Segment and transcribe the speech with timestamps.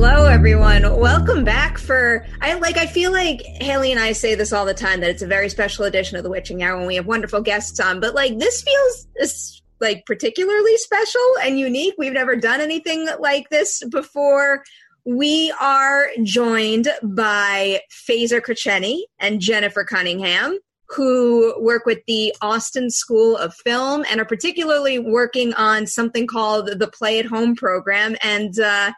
[0.00, 0.96] Hello, everyone.
[0.96, 2.76] Welcome back for I like.
[2.76, 5.48] I feel like Haley and I say this all the time that it's a very
[5.48, 7.98] special edition of the Witching Hour when we have wonderful guests on.
[7.98, 11.94] But like this feels like particularly special and unique.
[11.98, 14.62] We've never done anything like this before.
[15.04, 20.60] We are joined by Faiza Krecheny and Jennifer Cunningham,
[20.90, 26.78] who work with the Austin School of Film and are particularly working on something called
[26.78, 28.14] the Play at Home program.
[28.22, 28.92] And uh,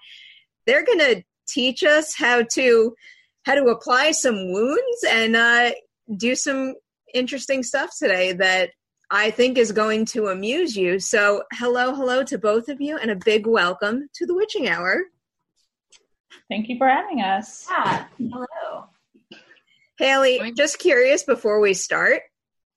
[0.66, 2.94] they're going to teach us how to
[3.44, 5.70] how to apply some wounds and uh,
[6.16, 6.74] do some
[7.14, 8.70] interesting stuff today that
[9.10, 11.00] I think is going to amuse you.
[11.00, 15.02] So, hello, hello to both of you, and a big welcome to the Witching Hour.
[16.48, 17.66] Thank you for having us.
[17.68, 18.04] Yeah.
[18.18, 18.84] Hello.
[19.98, 22.22] Haley, just curious before we start.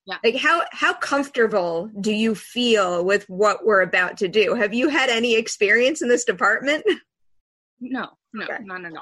[0.06, 0.18] Yeah.
[0.24, 4.54] Like how how comfortable do you feel with what we're about to do?
[4.56, 6.84] Have you had any experience in this department?
[7.86, 8.58] No, no, Okay.
[8.64, 9.02] no, no, no.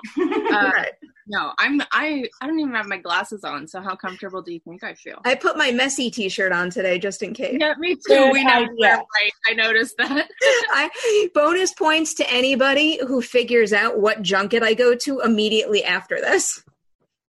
[0.52, 0.92] Uh, Right.
[1.28, 1.82] no, I'm.
[1.92, 2.28] I.
[2.42, 3.68] I don't even have my glasses on.
[3.68, 5.20] So how comfortable do you think I feel?
[5.24, 7.58] I put my messy t-shirt on today just in case.
[7.60, 8.02] yeah, me too.
[8.08, 9.04] Good we never idea.
[9.50, 10.28] I noticed that.
[10.42, 16.20] I bonus points to anybody who figures out what junket I go to immediately after
[16.20, 16.64] this.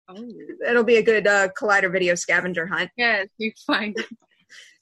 [0.09, 0.29] oh,
[0.67, 2.89] It'll be a good uh, Collider video scavenger hunt.
[2.97, 3.95] yes, you find.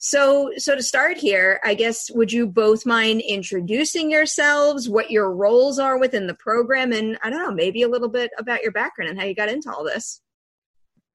[0.08, 5.32] So, so to start here, I guess would you both mind introducing yourselves, what your
[5.32, 8.70] roles are within the program, and I don't know, maybe a little bit about your
[8.70, 10.20] background and how you got into all this.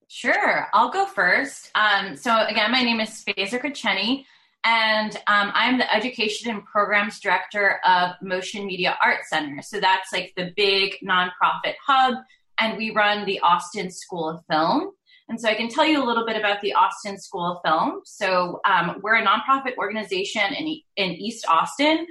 [0.09, 1.71] Sure, I'll go first.
[1.73, 4.25] Um, so again, my name is Faiza Krecheny,
[4.65, 9.61] and um, I'm the Education and Programs Director of Motion Media Art Center.
[9.61, 12.15] So that's like the big nonprofit hub,
[12.59, 14.91] and we run the Austin School of Film.
[15.31, 18.01] And so I can tell you a little bit about the Austin School of Film.
[18.03, 22.05] So um, we're a nonprofit organization in, in East Austin.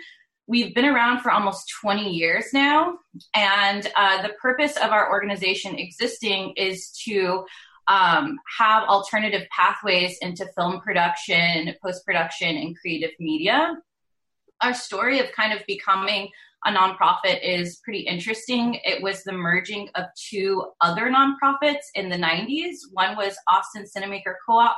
[0.47, 2.95] We've been around for almost 20 years now.
[3.35, 7.45] And uh, the purpose of our organization existing is to
[7.89, 13.77] um, have alternative pathways into film production, post production, and creative media.
[14.63, 16.31] Our story of kind of becoming
[16.67, 18.79] a nonprofit is pretty interesting.
[18.85, 22.77] It was the merging of two other nonprofits in the 90s.
[22.93, 24.77] One was Austin Cinemaker Co op,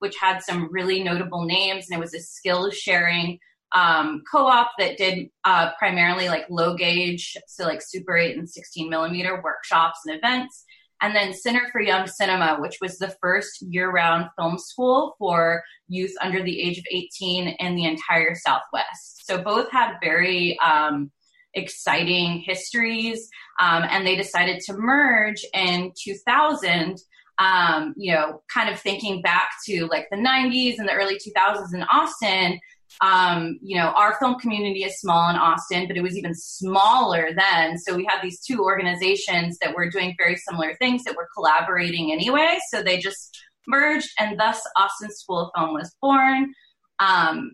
[0.00, 3.38] which had some really notable names, and it was a skills sharing
[3.72, 8.50] um, co op that did uh, primarily like low gauge, so like Super 8 and
[8.50, 10.64] 16 millimeter workshops and events.
[11.02, 15.62] And then Center for Young Cinema, which was the first year round film school for
[15.88, 19.24] youth under the age of 18 in the entire Southwest.
[19.24, 21.10] So both had very um,
[21.54, 23.28] exciting histories,
[23.60, 26.98] um, and they decided to merge in 2000.
[27.38, 31.72] Um, you know, kind of thinking back to like the 90s and the early 2000s
[31.72, 32.60] in Austin,
[33.00, 37.30] um, you know, our film community is small in Austin, but it was even smaller
[37.34, 37.78] then.
[37.78, 42.12] So we had these two organizations that were doing very similar things that were collaborating
[42.12, 42.58] anyway.
[42.70, 46.52] So they just merged, and thus Austin School of Film was born.
[46.98, 47.52] Um,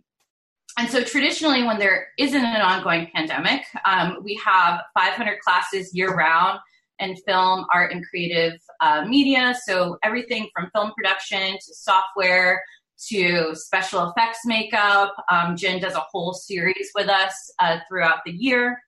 [0.78, 6.14] and so traditionally, when there isn't an ongoing pandemic, um, we have 500 classes year
[6.14, 6.58] round
[6.98, 9.54] in film, art, and creative uh, media.
[9.64, 12.62] So everything from film production to software
[13.08, 15.14] to special effects makeup.
[15.30, 18.78] Um, Jen does a whole series with us uh, throughout the year.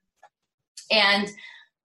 [0.91, 1.29] And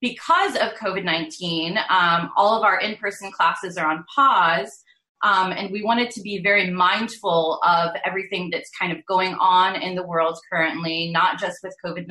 [0.02, 4.84] because of COVID 19, um, all of our in person classes are on pause.
[5.24, 9.81] Um, and we wanted to be very mindful of everything that's kind of going on
[9.81, 12.08] in the world currently, not just with COVID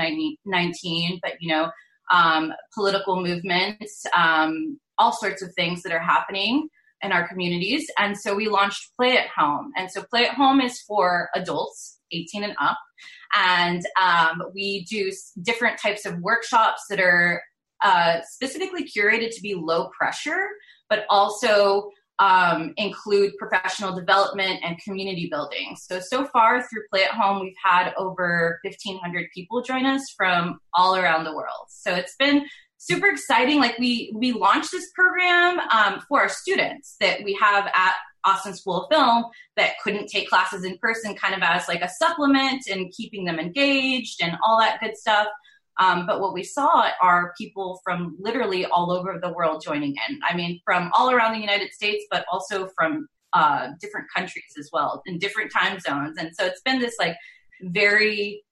[0.47, 1.71] 19, but, you know,
[2.11, 6.69] um, political movements, um, all sorts of things that are happening
[7.03, 7.91] in our communities.
[7.99, 9.73] And so we launched Play at Home.
[9.77, 12.79] And so Play at Home is for adults 18 and up.
[13.35, 15.11] And um, we do
[15.43, 17.43] different types of workshops that are
[17.83, 20.47] uh, specifically curated to be low pressure,
[20.89, 25.77] but also um, include professional development and community building.
[25.81, 30.59] So, so far through Play at Home, we've had over 1,500 people join us from
[30.75, 31.67] all around the world.
[31.69, 32.47] So it's been
[32.79, 33.61] super exciting.
[33.61, 37.95] Like we we launched this program um, for our students that we have at
[38.25, 39.25] Austin School of Film
[39.57, 43.39] that couldn't take classes in person, kind of as like a supplement and keeping them
[43.39, 45.29] engaged and all that good stuff.
[45.79, 50.21] Um, but what we saw are people from literally all over the world joining in.
[50.29, 54.69] I mean, from all around the United States, but also from uh, different countries as
[54.73, 56.19] well, in different time zones.
[56.19, 57.17] And so it's been this like
[57.63, 58.43] very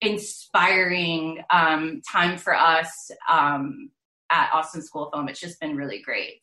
[0.00, 3.90] inspiring um, time for us um,
[4.30, 5.28] at Austin School of Film.
[5.28, 6.42] It's just been really great.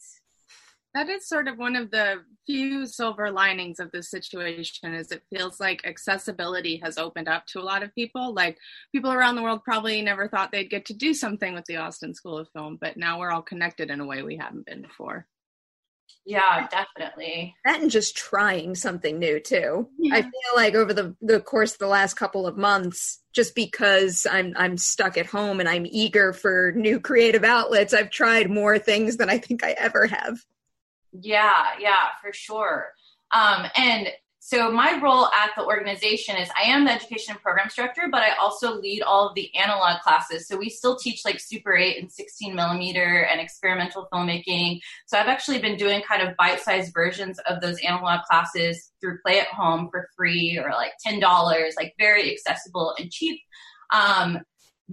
[0.93, 5.23] That is sort of one of the few silver linings of this situation is it
[5.35, 8.33] feels like accessibility has opened up to a lot of people.
[8.33, 8.59] Like
[8.91, 12.13] people around the world probably never thought they'd get to do something with the Austin
[12.13, 15.25] School of Film, but now we're all connected in a way we haven't been before.
[16.25, 17.53] Yeah, definitely.
[17.65, 19.89] That and just trying something new too.
[19.99, 20.15] Yeah.
[20.15, 24.25] I feel like over the the course of the last couple of months, just because
[24.29, 28.79] I'm I'm stuck at home and I'm eager for new creative outlets, I've tried more
[28.79, 30.39] things than I think I ever have.
[31.13, 32.93] Yeah, yeah, for sure.
[33.33, 34.09] Um, and
[34.45, 38.23] so my role at the organization is I am the education and programs director, but
[38.23, 40.49] I also lead all of the analog classes.
[40.49, 44.81] So we still teach like Super 8 and 16 millimeter and experimental filmmaking.
[45.05, 49.39] So I've actually been doing kind of bite-sized versions of those analog classes through Play
[49.39, 51.21] at Home for free or like $10,
[51.77, 53.39] like very accessible and cheap.
[53.93, 54.39] Um,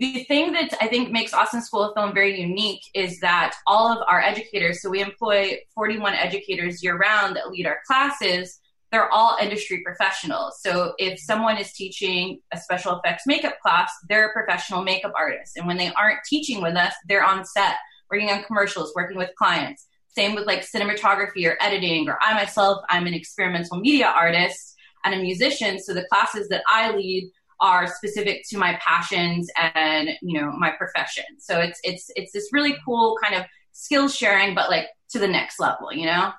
[0.01, 3.93] the thing that I think makes Austin School of Film very unique is that all
[3.93, 8.59] of our educators, so we employ 41 educators year round that lead our classes,
[8.91, 10.59] they're all industry professionals.
[10.63, 15.59] So if someone is teaching a special effects makeup class, they're a professional makeup artist.
[15.59, 17.77] And when they aren't teaching with us, they're on set,
[18.11, 19.87] working on commercials, working with clients.
[20.09, 25.15] Same with like cinematography or editing, or I myself, I'm an experimental media artist and
[25.15, 25.79] a musician.
[25.79, 27.31] So the classes that I lead
[27.61, 31.25] are specific to my passions and, you know, my profession.
[31.39, 35.29] So it's, it's, it's this really cool kind of skill sharing, but like to the
[35.29, 36.33] next level, you know?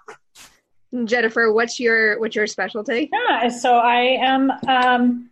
[1.06, 3.10] Jennifer, what's your what's your specialty?
[3.14, 5.30] Yeah, so I am um,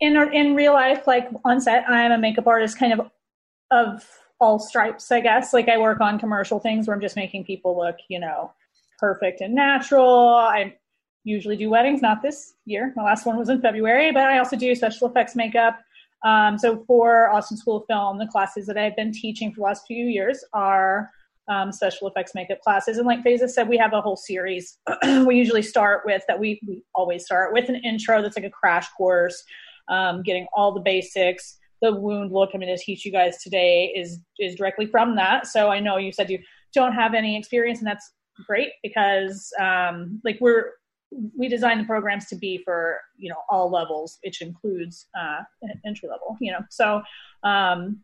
[0.00, 3.08] in in real life, like on set, I am a makeup artist, kind of
[3.70, 4.04] of
[4.40, 5.52] all stripes, I guess.
[5.52, 8.52] Like I work on commercial things where I'm just making people look, you know,
[8.98, 10.34] perfect and natural.
[10.34, 10.74] I
[11.28, 12.92] usually do weddings, not this year.
[12.96, 15.78] My last one was in February, but I also do special effects makeup.
[16.24, 19.62] Um, so for Austin School of Film, the classes that I've been teaching for the
[19.62, 21.10] last few years are
[21.48, 22.98] um, special effects makeup classes.
[22.98, 24.78] And like Faiza said, we have a whole series.
[25.26, 26.38] we usually start with that.
[26.38, 29.42] We, we always start with an intro that's like a crash course,
[29.88, 31.56] um, getting all the basics.
[31.80, 35.46] The wound look I'm going to teach you guys today is is directly from that.
[35.46, 36.40] So I know you said you
[36.74, 38.12] don't have any experience, and that's
[38.46, 40.72] great because um, like we're
[41.10, 45.40] we design the programs to be for you know all levels, which includes uh,
[45.86, 46.36] entry level.
[46.40, 47.02] You know, so
[47.42, 48.00] um,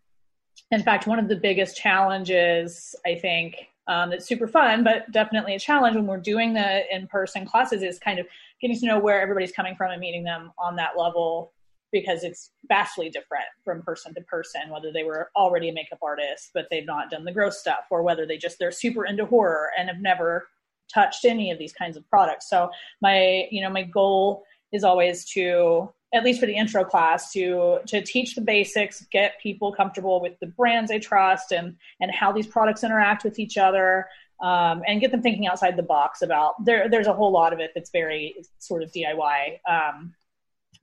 [0.71, 3.57] in fact, one of the biggest challenges, I think,
[3.87, 7.83] um, that's super fun, but definitely a challenge when we're doing the in person classes
[7.83, 8.27] is kind of
[8.61, 11.53] getting to know where everybody's coming from and meeting them on that level
[11.93, 16.51] because it's vastly different from person to person, whether they were already a makeup artist,
[16.53, 19.71] but they've not done the gross stuff, or whether they just, they're super into horror
[19.79, 20.49] and have never
[20.95, 22.49] touched any of these kinds of products.
[22.49, 22.71] So
[23.03, 27.79] my, you know, my goal is always to at least for the intro class to
[27.87, 32.33] to teach the basics get people comfortable with the brands they trust and and how
[32.33, 34.07] these products interact with each other
[34.41, 37.59] um, and get them thinking outside the box about there there's a whole lot of
[37.59, 40.15] it that's very sort of diy um,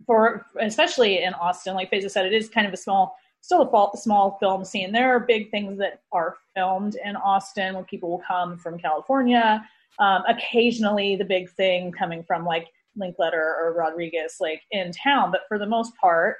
[0.05, 3.97] for especially in austin like Faiza said it is kind of a small still a
[3.97, 8.23] small film scene there are big things that are filmed in austin where people will
[8.27, 9.63] come from california
[9.99, 15.41] um, occasionally the big thing coming from like Linklater or Rodriguez like in town, but
[15.47, 16.37] for the most part,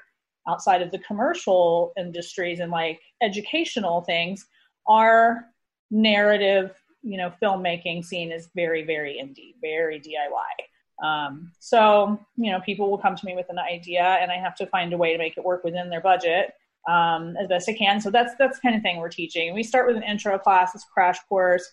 [0.48, 4.46] outside of the commercial industries and like educational things,
[4.88, 5.46] our
[5.90, 11.06] narrative, you know, filmmaking scene is very, very indie, very DIY.
[11.06, 14.54] Um, so, you know, people will come to me with an idea and I have
[14.56, 16.52] to find a way to make it work within their budget
[16.88, 18.00] um, as best I can.
[18.00, 19.54] So that's that's kind of thing we're teaching.
[19.54, 21.68] We start with an intro class, this crash course.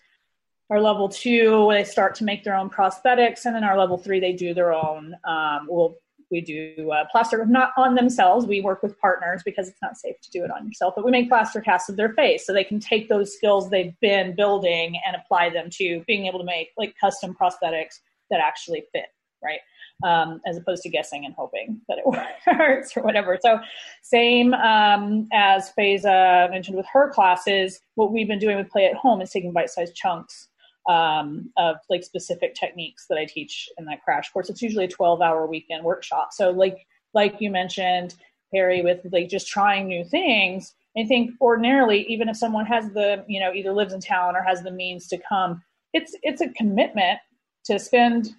[0.70, 4.20] Our level two, they start to make their own prosthetics, and then our level three,
[4.20, 5.16] they do their own.
[5.28, 5.98] Um, we'll
[6.32, 8.46] we do uh, plaster not on themselves.
[8.46, 10.94] We work with partners because it's not safe to do it on yourself.
[10.96, 14.00] But we make plaster casts of their face so they can take those skills they've
[14.00, 18.00] been building and apply them to being able to make like custom prosthetics
[18.30, 19.08] that actually fit,
[19.44, 19.60] right?
[20.04, 22.06] Um, as opposed to guessing and hoping that it
[22.60, 23.38] works or whatever.
[23.42, 23.60] So,
[24.04, 28.96] same um, as Faiza mentioned with her classes, what we've been doing with Play at
[28.96, 30.48] Home is taking bite sized chunks
[30.88, 34.50] um, of like specific techniques that I teach in that crash course.
[34.50, 36.29] It's usually a 12 hour weekend workshop.
[36.31, 38.15] So like, like you mentioned,
[38.53, 43.24] Perri, with like just trying new things, I think ordinarily, even if someone has the,
[43.27, 45.62] you know, either lives in town or has the means to come,
[45.93, 47.19] it's, it's a commitment
[47.65, 48.36] to spend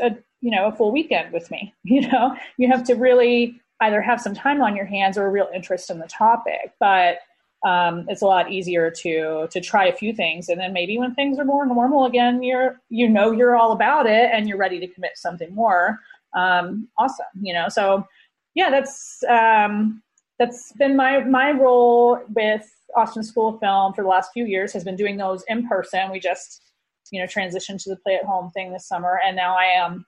[0.00, 1.74] a, you know, a full weekend with me.
[1.84, 5.30] You know, you have to really either have some time on your hands or a
[5.30, 6.72] real interest in the topic.
[6.78, 7.18] But
[7.62, 10.48] um, it's a lot easier to to try a few things.
[10.48, 14.06] And then maybe when things are more normal again you're you know you're all about
[14.06, 15.98] it and you're ready to commit something more.
[16.34, 17.68] Um, awesome you know?
[17.68, 18.06] So
[18.54, 20.02] yeah that's um,
[20.38, 24.72] that's been my my role with austin school of film for the last few years
[24.72, 26.10] has been doing those in person.
[26.10, 26.62] We just
[27.10, 29.20] you know transitioned to the play at home thing this summer.
[29.24, 30.06] And now i am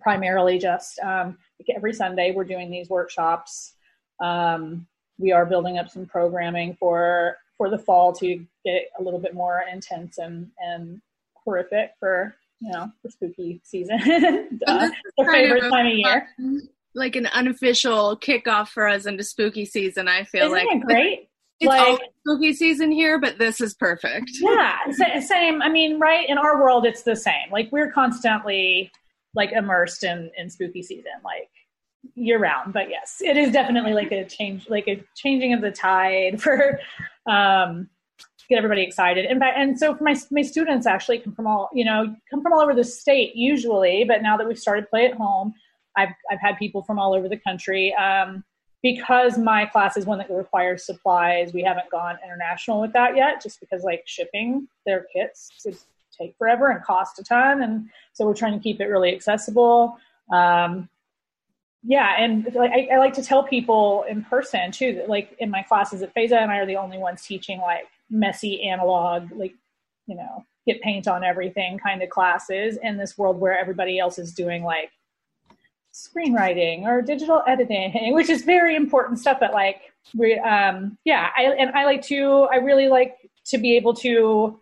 [0.00, 1.38] primarily just um,
[1.74, 3.74] every sunday we're doing these workshops.
[4.20, 4.86] Um,
[5.18, 9.34] we are building up some programming for for the fall to get a little bit
[9.34, 11.00] more intense and and
[11.44, 13.98] horrific for you know for spooky season.
[14.66, 14.88] Uh,
[15.18, 16.28] the favorite time of year.
[16.94, 20.76] like an unofficial kickoff for us into spooky season i feel Isn't like.
[20.76, 21.28] it great?
[21.60, 24.30] It's like all spooky season here but this is perfect.
[24.34, 24.78] Yeah
[25.20, 25.62] same.
[25.62, 27.50] I mean right in our world it's the same.
[27.52, 28.90] Like we're constantly
[29.34, 31.12] like immersed in in spooky season.
[31.24, 31.50] Like
[32.14, 35.70] year round but yes it is definitely like a change like a changing of the
[35.70, 36.78] tide for
[37.26, 37.88] um
[38.52, 39.24] get everybody excited.
[39.24, 42.52] And and so for my my students actually come from all you know come from
[42.52, 45.54] all over the state usually but now that we've started play at home
[45.96, 48.44] i've i've had people from all over the country um
[48.82, 53.42] because my class is one that requires supplies we haven't gone international with that yet
[53.42, 55.76] just because like shipping their kits would
[56.18, 59.96] take forever and cost a ton and so we're trying to keep it really accessible
[60.32, 60.88] um,
[61.84, 65.50] yeah, and like I, I, like to tell people in person too that like in
[65.50, 69.54] my classes at Faiza and I are the only ones teaching like messy analog, like
[70.06, 74.18] you know, get paint on everything kind of classes in this world where everybody else
[74.18, 74.90] is doing like
[75.92, 79.38] screenwriting or digital editing, which is very important stuff.
[79.40, 83.76] But like we, um, yeah, I and I like to, I really like to be
[83.76, 84.60] able to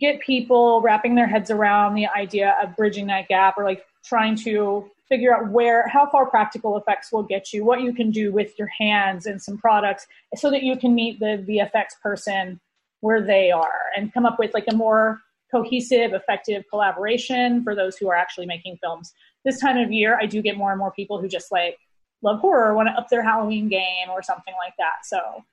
[0.00, 4.36] get people wrapping their heads around the idea of bridging that gap or like trying
[4.36, 8.32] to figure out where how far practical effects will get you what you can do
[8.32, 12.60] with your hands and some products so that you can meet the vfx person
[13.00, 17.96] where they are and come up with like a more cohesive effective collaboration for those
[17.96, 19.12] who are actually making films
[19.44, 21.78] this time of year i do get more and more people who just like
[22.22, 25.44] love horror want to up their halloween game or something like that so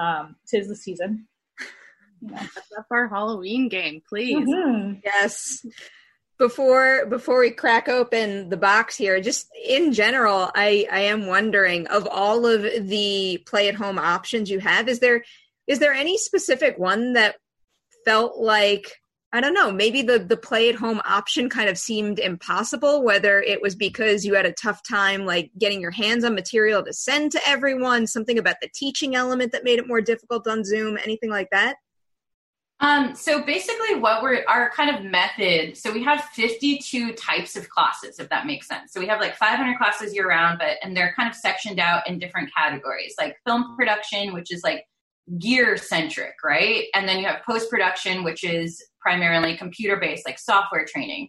[0.00, 1.26] um tis the season
[2.20, 2.46] yeah.
[2.78, 4.98] up our halloween game please mm-hmm.
[5.04, 5.64] yes
[6.40, 11.86] before before we crack open the box here just in general i i am wondering
[11.88, 15.22] of all of the play at home options you have is there
[15.66, 17.36] is there any specific one that
[18.06, 18.90] felt like
[19.34, 23.42] i don't know maybe the the play at home option kind of seemed impossible whether
[23.42, 26.94] it was because you had a tough time like getting your hands on material to
[26.94, 30.96] send to everyone something about the teaching element that made it more difficult on zoom
[30.96, 31.76] anything like that
[32.80, 37.68] um, so basically what we're our kind of method so we have 52 types of
[37.68, 38.92] classes if that makes sense.
[38.92, 42.08] So we have like 500 classes year round but and they're kind of sectioned out
[42.08, 44.86] in different categories like film production which is like
[45.38, 46.84] gear centric right?
[46.94, 51.28] And then you have post production which is primarily computer based like software training.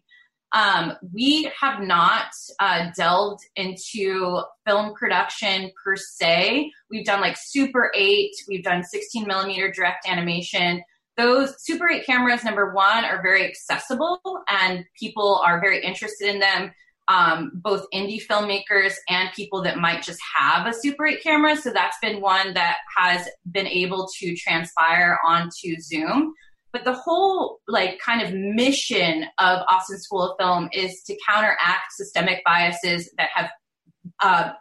[0.54, 2.28] Um, we have not
[2.60, 6.72] uh, delved into film production per se.
[6.90, 10.82] We've done like super 8 we've done 16 millimeter direct animation
[11.22, 16.40] those Super 8 cameras, number one, are very accessible and people are very interested in
[16.40, 16.72] them.
[17.08, 21.58] Um, both indie filmmakers and people that might just have a Super 8 camera.
[21.58, 26.34] So that's been one that has been able to transpire onto Zoom.
[26.74, 31.92] But the whole like kind of mission of Austin School of Film is to counteract
[31.92, 33.50] systemic biases that have
[34.22, 34.52] uh,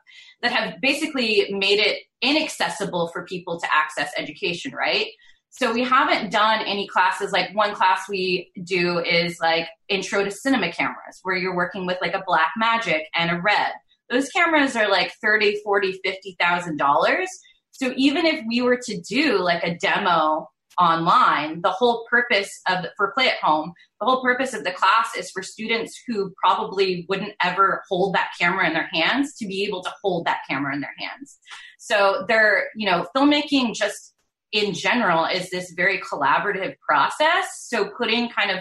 [0.43, 5.07] that have basically made it inaccessible for people to access education, right?
[5.51, 10.31] So we haven't done any classes like one class we do is like intro to
[10.31, 13.73] cinema cameras where you're working with like a black magic and a red.
[14.09, 17.29] Those cameras are like 30, 40, 50,000 dollars.
[17.73, 22.87] So even if we were to do like a demo online, the whole purpose of
[22.97, 27.07] for play at home, the whole purpose of the class is for students who probably
[27.09, 30.75] wouldn't ever hold that camera in their hands to be able to hold that camera
[30.75, 31.39] in their hands.
[31.79, 34.15] So they're, you know, filmmaking just
[34.53, 37.67] in general is this very collaborative process.
[37.69, 38.59] So putting kind of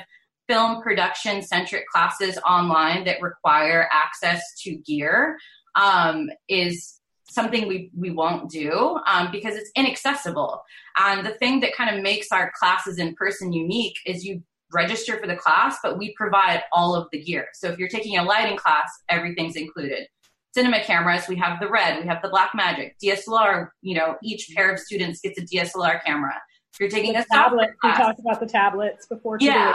[0.48, 5.38] film production centric classes online that require access to gear
[5.75, 10.63] um, is something we, we won't do um, because it's inaccessible.
[10.98, 14.41] And the thing that kind of makes our classes in person unique is you
[14.74, 17.48] register for the class, but we provide all of the gear.
[17.53, 20.08] So if you're taking a lighting class, everything's included
[20.53, 24.51] cinema cameras, we have the red, we have the Black Magic, DSLR, you know, each
[24.56, 26.36] pair of students gets a DSLR camera.
[26.74, 29.38] If you're taking the a tablet, we talked about the tablets before.
[29.39, 29.74] Yeah.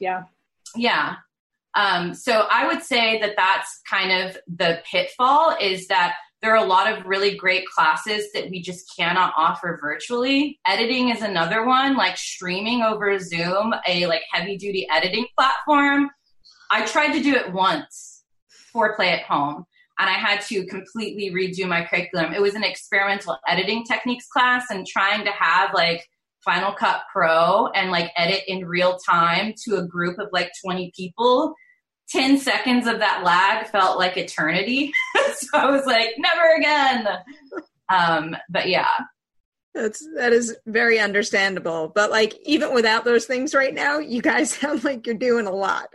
[0.00, 0.22] Yeah.
[0.76, 1.16] Yeah.
[1.74, 6.62] Um, so I would say that that's kind of the pitfall is that there are
[6.62, 10.58] a lot of really great classes that we just cannot offer virtually.
[10.66, 16.10] Editing is another one, like streaming over Zoom, a like heavy duty editing platform.
[16.70, 18.24] I tried to do it once
[18.72, 19.64] for play at home
[19.98, 22.32] and I had to completely redo my curriculum.
[22.32, 26.08] It was an experimental editing techniques class and trying to have like
[26.44, 30.92] Final Cut Pro and like edit in real time to a group of like 20
[30.96, 31.54] people.
[32.10, 34.92] 10 seconds of that lag felt like eternity.
[35.34, 37.08] so I was like, never again.
[37.88, 38.88] Um, but yeah.
[39.74, 41.90] That's that is very understandable.
[41.94, 45.52] But like even without those things right now, you guys sound like you're doing a
[45.52, 45.88] lot.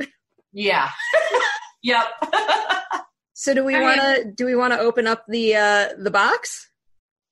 [0.52, 0.90] Yeah.
[1.84, 2.06] yep.
[3.40, 6.72] So do we want to do we want to open up the uh the box?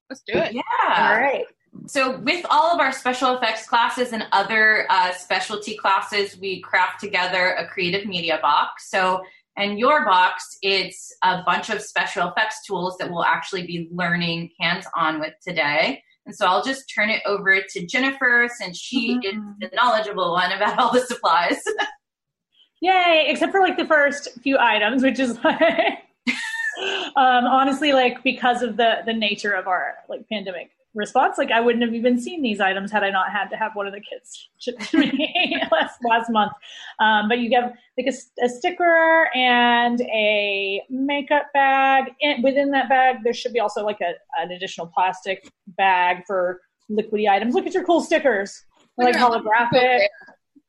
[0.08, 0.52] Let's do it.
[0.52, 0.62] Yeah.
[0.88, 1.44] All right.
[1.88, 7.00] So with all of our special effects classes and other uh, specialty classes, we craft
[7.00, 8.88] together a creative media box.
[8.88, 9.20] So
[9.56, 14.50] in your box, it's a bunch of special effects tools that we'll actually be learning
[14.60, 16.00] hands-on with today.
[16.24, 19.60] And so I'll just turn it over to Jennifer since she mm-hmm.
[19.60, 21.60] is the knowledgeable one about all the supplies.
[22.80, 23.26] Yay!
[23.28, 26.04] Except for like the first few items, which is like
[27.16, 31.60] um, honestly like because of the the nature of our like pandemic response, like I
[31.60, 34.00] wouldn't have even seen these items had I not had to have one of the
[34.00, 36.52] kids shipped to me last last month.
[36.98, 42.12] Um, but you get like a, a, sticker and a makeup bag.
[42.22, 46.62] And within that bag, there should be also like a, an additional plastic bag for
[46.90, 47.54] liquidy items.
[47.54, 48.64] Look at your cool stickers,
[48.96, 50.06] like holographic.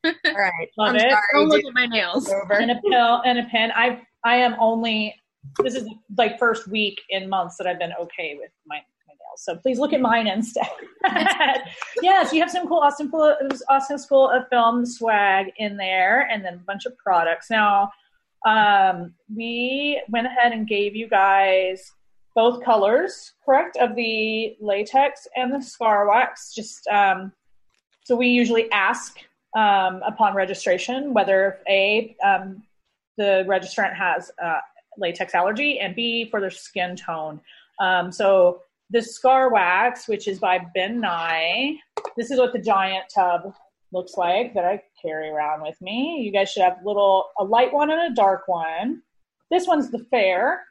[0.06, 0.70] All right.
[0.78, 1.10] Love I'm it.
[1.10, 2.30] sorry, Don't look at my nails.
[2.52, 3.72] And a pill and a pen.
[3.76, 5.16] I I am only
[5.64, 9.44] this is like first week in months that I've been okay with my, my nails.
[9.44, 10.68] So please look at mine instead.
[12.02, 13.12] yes, you have some cool Austin,
[13.70, 17.50] Austin School of Film swag in there, and then a bunch of products.
[17.50, 17.92] Now,
[18.46, 21.92] um, we went ahead and gave you guys
[22.36, 26.54] both colors, correct, of the latex and the scar wax.
[26.54, 27.32] Just um,
[28.04, 29.18] so we usually ask
[29.56, 32.64] um, upon registration whether a um,
[33.18, 34.60] the registrant has uh,
[34.98, 37.40] latex allergy and b for their skin tone.
[37.80, 41.76] Um, so the scar wax, which is by Ben Nye,
[42.16, 43.54] this is what the giant tub
[43.92, 46.22] looks like that I carry around with me.
[46.22, 49.02] You guys should have little a light one and a dark one.
[49.52, 50.66] This one's the fair.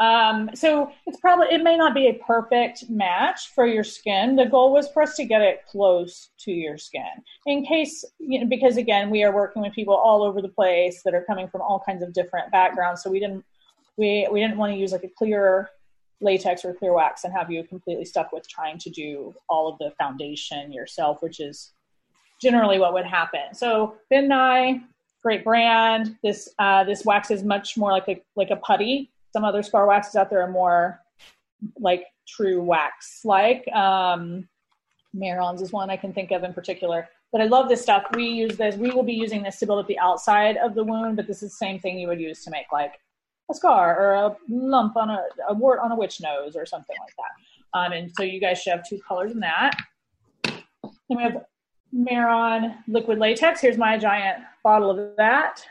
[0.00, 4.36] Um, so it's probably it may not be a perfect match for your skin.
[4.36, 7.02] The goal was for us to get it close to your skin,
[7.46, 11.02] in case you know because again we are working with people all over the place
[11.04, 13.02] that are coming from all kinds of different backgrounds.
[13.02, 13.44] So we didn't
[13.96, 15.68] we we didn't want to use like a clear
[16.22, 19.76] latex or clear wax and have you completely stuck with trying to do all of
[19.78, 21.72] the foundation yourself, which is
[22.40, 23.54] generally what would happen.
[23.54, 24.80] So Ben Nye,
[25.22, 26.16] great brand.
[26.22, 29.86] This uh, this wax is much more like a like a putty some other scar
[29.86, 31.00] waxes out there are more
[31.78, 33.66] like true wax like.
[33.68, 34.48] Um,
[35.14, 37.08] is one I can think of in particular.
[37.32, 38.04] But I love this stuff.
[38.14, 38.76] We use this.
[38.76, 41.42] We will be using this to build up the outside of the wound, but this
[41.42, 42.92] is the same thing you would use to make like
[43.50, 46.96] a scar or a lump on a, a wart on a witch nose or something
[47.00, 47.78] like that.
[47.78, 49.72] Um, and so you guys should have two colors in that.
[50.44, 50.62] Then
[51.08, 51.44] we have
[51.94, 53.60] Mehron liquid latex.
[53.60, 55.64] Here's my giant bottle of that.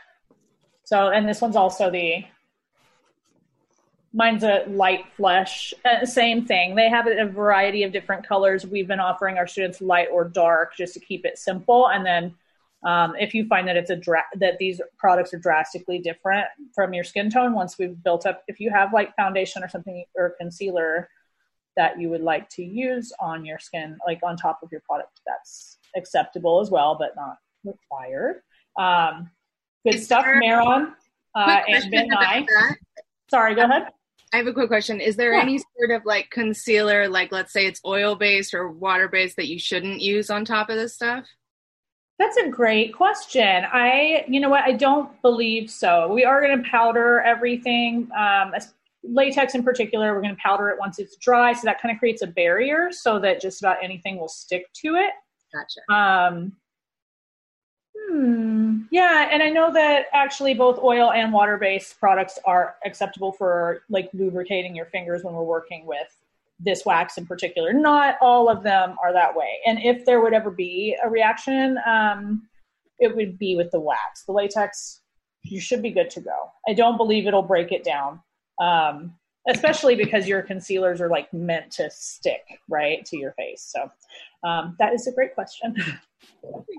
[0.84, 2.24] So, and this one's also the
[4.14, 5.72] Mine's a light flesh.
[5.84, 6.74] Uh, same thing.
[6.74, 8.66] They have a variety of different colors.
[8.66, 11.88] We've been offering our students light or dark just to keep it simple.
[11.88, 12.34] And then
[12.86, 16.92] um, if you find that it's a dra- that these products are drastically different from
[16.92, 20.34] your skin tone, once we've built up, if you have like foundation or something or
[20.38, 21.08] concealer
[21.76, 25.20] that you would like to use on your skin, like on top of your product,
[25.26, 28.42] that's acceptable as well, but not required.
[28.78, 29.30] Um,
[29.86, 30.92] good stuff, Mehron
[31.34, 32.46] uh, and Ben Nye.
[33.30, 33.84] Sorry, go ahead.
[34.32, 35.00] I have a quick question.
[35.00, 35.42] Is there Yeah.
[35.42, 39.48] any sort of like concealer, like let's say it's oil based or water based, that
[39.48, 41.26] you shouldn't use on top of this stuff?
[42.18, 43.64] That's a great question.
[43.72, 46.12] I, you know what, I don't believe so.
[46.12, 48.52] We are going to powder everything, um,
[49.02, 50.14] latex in particular.
[50.14, 52.88] We're going to powder it once it's dry, so that kind of creates a barrier
[52.92, 55.10] so that just about anything will stick to it.
[55.52, 55.92] Gotcha.
[55.92, 56.52] Um,
[58.12, 63.82] hmm, yeah, and I know that actually both oil and water-based products are acceptable for
[63.88, 66.08] like lubricating your fingers when we're working with
[66.60, 67.72] this wax in particular.
[67.72, 71.78] Not all of them are that way, and if there would ever be a reaction,
[71.86, 72.48] um,
[72.98, 74.24] it would be with the wax.
[74.26, 75.00] The latex,
[75.42, 76.52] you should be good to go.
[76.68, 78.20] I don't believe it'll break it down.
[78.60, 79.14] Um,
[79.48, 83.62] especially because your concealers are like meant to stick right to your face.
[83.74, 83.90] So
[84.48, 85.74] um, that is a great question.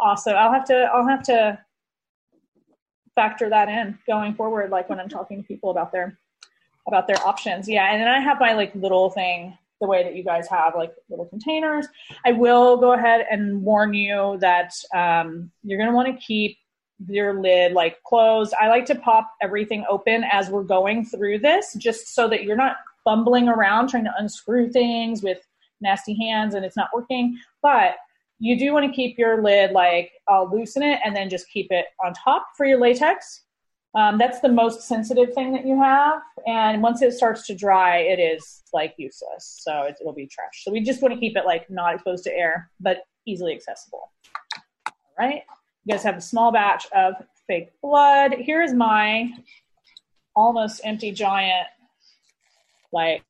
[0.02, 0.36] awesome.
[0.36, 1.60] I'll have to I'll have to
[3.16, 6.20] factor that in going forward, like when I'm talking to people about their
[6.88, 7.68] about their options.
[7.68, 10.76] Yeah, and then I have my like little thing the way that you guys have
[10.76, 11.88] like little containers.
[12.26, 16.58] I will go ahead and warn you that um, you're going to want to keep
[17.08, 18.54] your lid like closed.
[18.60, 22.56] I like to pop everything open as we're going through this, just so that you're
[22.56, 25.40] not fumbling around trying to unscrew things with
[25.82, 27.38] nasty hands and it's not working.
[27.62, 27.96] But
[28.44, 31.68] you do want to keep your lid like I'll loosen it and then just keep
[31.70, 33.44] it on top for your latex.
[33.96, 38.00] Um, that's the most sensitive thing that you have, and once it starts to dry,
[38.00, 39.62] it is like useless.
[39.62, 40.64] So it, it'll be trash.
[40.64, 44.12] So we just want to keep it like not exposed to air, but easily accessible.
[44.88, 45.44] All right.
[45.86, 47.14] You guys have a small batch of
[47.48, 48.34] fake blood.
[48.34, 49.30] Here is my
[50.36, 51.68] almost empty giant,
[52.92, 53.24] like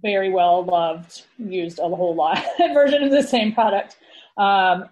[0.00, 2.42] very well loved, used a whole lot
[2.72, 3.96] version of the same product.
[4.36, 4.88] Um,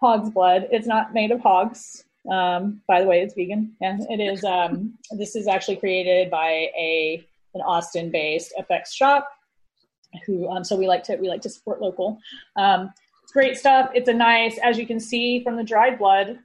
[0.00, 0.68] hog's blood.
[0.70, 2.04] It's not made of hogs.
[2.30, 4.44] Um, by the way, it's vegan, and it is.
[4.44, 9.28] Um, this is actually created by a an Austin-based FX shop.
[10.26, 12.18] Who um, so we like to we like to support local.
[12.56, 12.92] Um,
[13.22, 13.90] it's great stuff.
[13.94, 16.38] It's a nice, as you can see from the dried blood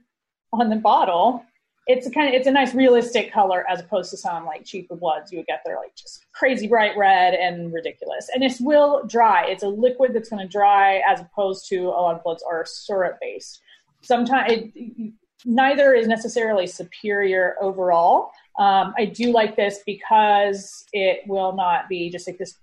[0.52, 1.44] on the bottle.
[1.90, 4.94] It's a kind of it's a nice realistic color as opposed to some like cheaper
[4.96, 8.28] bloods you would get that are like just crazy bright red and ridiculous.
[8.32, 9.46] And this will dry.
[9.46, 12.64] It's a liquid that's going to dry as opposed to a lot of bloods are
[12.64, 13.60] syrup based.
[14.02, 15.12] Sometimes it,
[15.44, 18.30] neither is necessarily superior overall.
[18.58, 22.58] Um, I do like this because it will not be just like this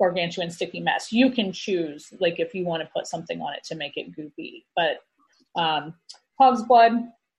[0.00, 1.12] gargantuan sticky mess.
[1.12, 4.16] You can choose like if you want to put something on it to make it
[4.16, 4.98] goopy, but
[5.60, 5.94] um,
[6.38, 6.92] hog's blood,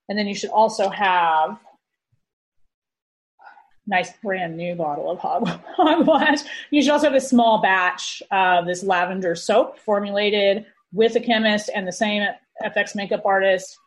[0.10, 1.58] and then you should also have
[3.88, 6.40] nice brand new bottle of hog, hogwash.
[6.72, 11.70] You should also have a small batch of this lavender soap formulated with a chemist
[11.74, 12.28] and the same
[12.64, 13.78] FX makeup artist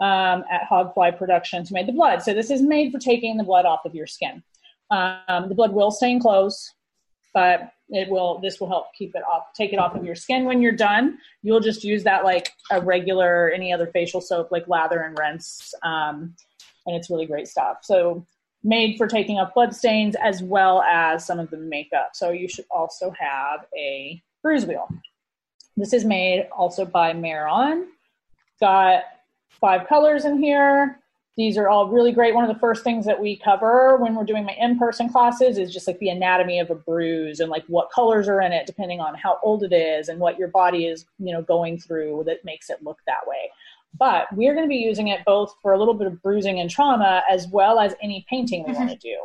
[0.00, 2.22] um, at Hogfly Productions who made the blood.
[2.22, 4.42] So this is made for taking the blood off of your skin.
[4.90, 6.72] Um, the blood will stain clothes,
[7.32, 8.38] but it will.
[8.38, 11.18] This will help keep it off, take it off of your skin when you're done.
[11.42, 15.74] You'll just use that like a regular any other facial soap, like lather and rinse,
[15.82, 16.34] um,
[16.86, 17.78] and it's really great stuff.
[17.82, 18.24] So
[18.62, 22.10] made for taking off blood stains as well as some of the makeup.
[22.14, 24.88] So you should also have a bruise wheel.
[25.76, 27.86] This is made also by Mehron.
[28.60, 29.04] Got
[29.48, 31.00] five colors in here.
[31.36, 32.34] These are all really great.
[32.34, 35.72] One of the first things that we cover when we're doing my in-person classes is
[35.72, 39.00] just like the anatomy of a bruise and like what colors are in it depending
[39.00, 42.44] on how old it is and what your body is, you know, going through that
[42.44, 43.50] makes it look that way.
[43.98, 46.68] But we're going to be using it both for a little bit of bruising and
[46.68, 49.16] trauma as well as any painting we want to do,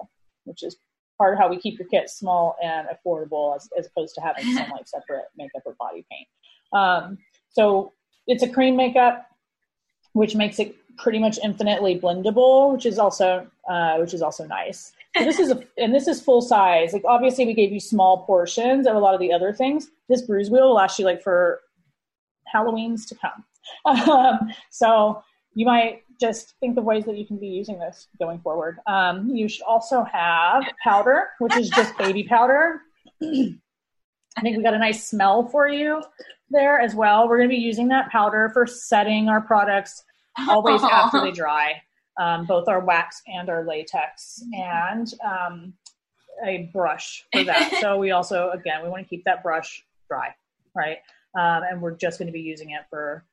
[0.46, 0.78] which is
[1.18, 4.44] part of how we keep your kit small and affordable as, as opposed to having
[4.54, 6.28] some like separate makeup or body paint.
[6.74, 7.18] Um,
[7.50, 7.94] so
[8.28, 9.28] it's a cream makeup,
[10.14, 14.94] which makes it pretty much infinitely blendable, which is also uh, which is also nice.
[15.18, 16.94] So this is a and this is full size.
[16.94, 19.90] Like obviously we gave you small portions of a lot of the other things.
[20.10, 21.62] This bruise wheel will last you like for
[22.46, 23.44] Halloween's to come.
[23.86, 25.24] Um, so
[25.56, 28.78] you might just think of ways that you can be using this going forward.
[28.86, 32.82] Um, you should also have powder, which is just baby powder.
[33.24, 36.04] I think we got a nice smell for you
[36.50, 37.28] there as well.
[37.28, 40.04] We're going to be using that powder for setting our products
[40.48, 41.82] always after they dry,
[42.20, 44.44] um, both our wax and our latex.
[44.54, 45.74] And um,
[46.44, 47.78] a brush for that.
[47.82, 50.34] so we also, again, we want to keep that brush dry,
[50.76, 50.98] right?
[51.38, 53.26] Um, and we're just going to be using it for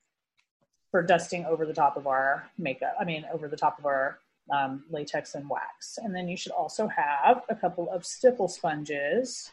[0.91, 2.95] for dusting over the top of our makeup.
[3.01, 4.19] I mean, over the top of our
[4.55, 5.99] um, latex and wax.
[5.99, 9.51] And then you should also have a couple of stipple sponges.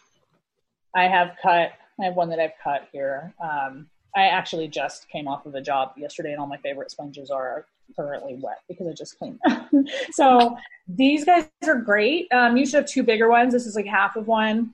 [0.93, 1.71] I have cut.
[1.99, 3.33] I have one that I've cut here.
[3.41, 7.29] Um, I actually just came off of a job yesterday, and all my favorite sponges
[7.29, 9.85] are currently wet because I just cleaned them.
[10.11, 12.31] so these guys are great.
[12.31, 13.53] Um, you should have two bigger ones.
[13.53, 14.71] This is like half of one.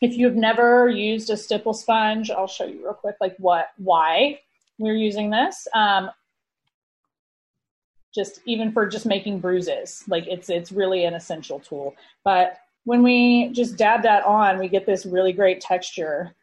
[0.00, 4.40] If you've never used a stipple sponge, I'll show you real quick, like what, why
[4.78, 5.66] we're using this.
[5.74, 6.10] Um,
[8.14, 11.94] just even for just making bruises, like it's it's really an essential tool.
[12.24, 16.34] But when we just dab that on, we get this really great texture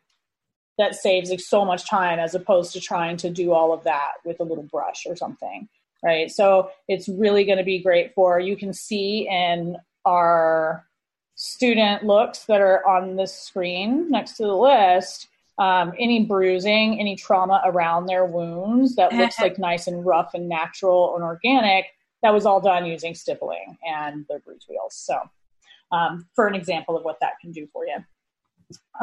[0.77, 4.13] that saves like so much time as opposed to trying to do all of that
[4.25, 5.67] with a little brush or something
[6.03, 6.29] right?
[6.29, 10.85] So it's really going to be great for you can see in our
[11.35, 17.15] student looks that are on the screen next to the list um, any bruising any
[17.15, 21.85] trauma around their wounds that looks like nice and rough and natural and organic
[22.21, 24.95] that was all done using stippling and the bruise wheels.
[24.95, 25.19] So
[25.91, 27.97] um, for an example of what that can do for you.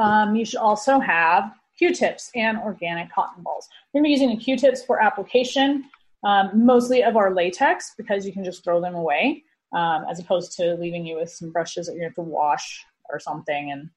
[0.02, 3.66] Um, you should also have Q-tips and organic cotton balls.
[3.92, 5.86] We're going to be using the Q-tips for application,
[6.24, 10.52] um, mostly of our latex because you can just throw them away, um, as opposed
[10.58, 13.70] to leaving you with some brushes that you have to wash or something.
[13.72, 13.88] And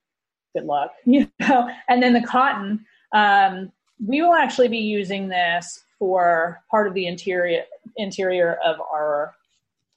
[0.55, 1.69] good luck, you know.
[1.89, 3.69] And then the cotton, um,
[4.05, 7.63] we will actually be using this for part of the interior
[7.97, 9.35] interior of our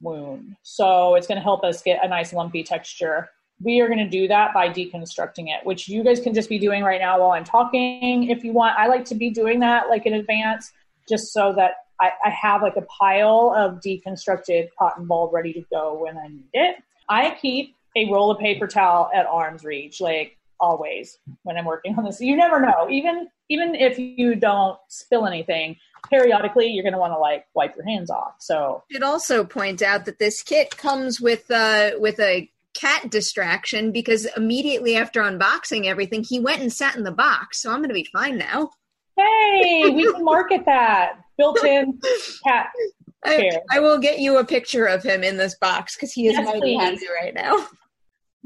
[0.01, 0.57] wound.
[0.63, 3.31] So it's going to help us get a nice lumpy texture
[3.63, 6.59] we are going to do that by deconstructing it, which you guys can just be
[6.59, 8.79] doing right now while I'm talking if you want.
[8.79, 10.73] I like to be doing that like in advance
[11.09, 15.65] just so that I, I have like a pile of deconstructed cotton ball ready to
[15.71, 16.77] go when I need it.
[17.09, 21.95] I keep a roll of paper towel at arm's reach, like always when I'm working
[21.97, 22.21] on this.
[22.21, 22.89] You never know.
[22.91, 25.77] Even even if you don't spill anything,
[26.11, 28.35] periodically you're going to want to like wipe your hands off.
[28.39, 33.93] So should also point out that this kit comes with uh with a cat distraction
[33.93, 37.63] because immediately after unboxing everything, he went and sat in the box.
[37.63, 38.71] So I'm going to be fine now.
[39.17, 41.99] Hey, we can market that built-in
[42.45, 42.69] cat
[43.25, 46.35] I, I, will get you a picture of him in this box because he is
[46.35, 47.67] yes, mighty happy right now.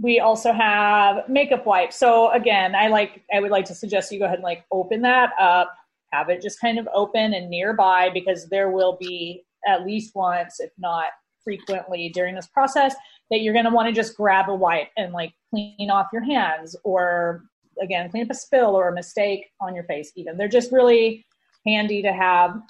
[0.00, 1.96] We also have makeup wipes.
[1.96, 5.02] So again, I like I would like to suggest you go ahead and like open
[5.02, 5.74] that up,
[6.12, 10.60] have it just kind of open and nearby because there will be at least once,
[10.60, 11.08] if not
[11.44, 12.94] frequently during this process,
[13.30, 16.22] that you're going to want to just grab a wipe and like clean off your
[16.22, 17.44] hands or
[17.80, 20.36] again clean up a spill or a mistake on your face even.
[20.36, 21.24] They're just really
[21.66, 22.60] handy to have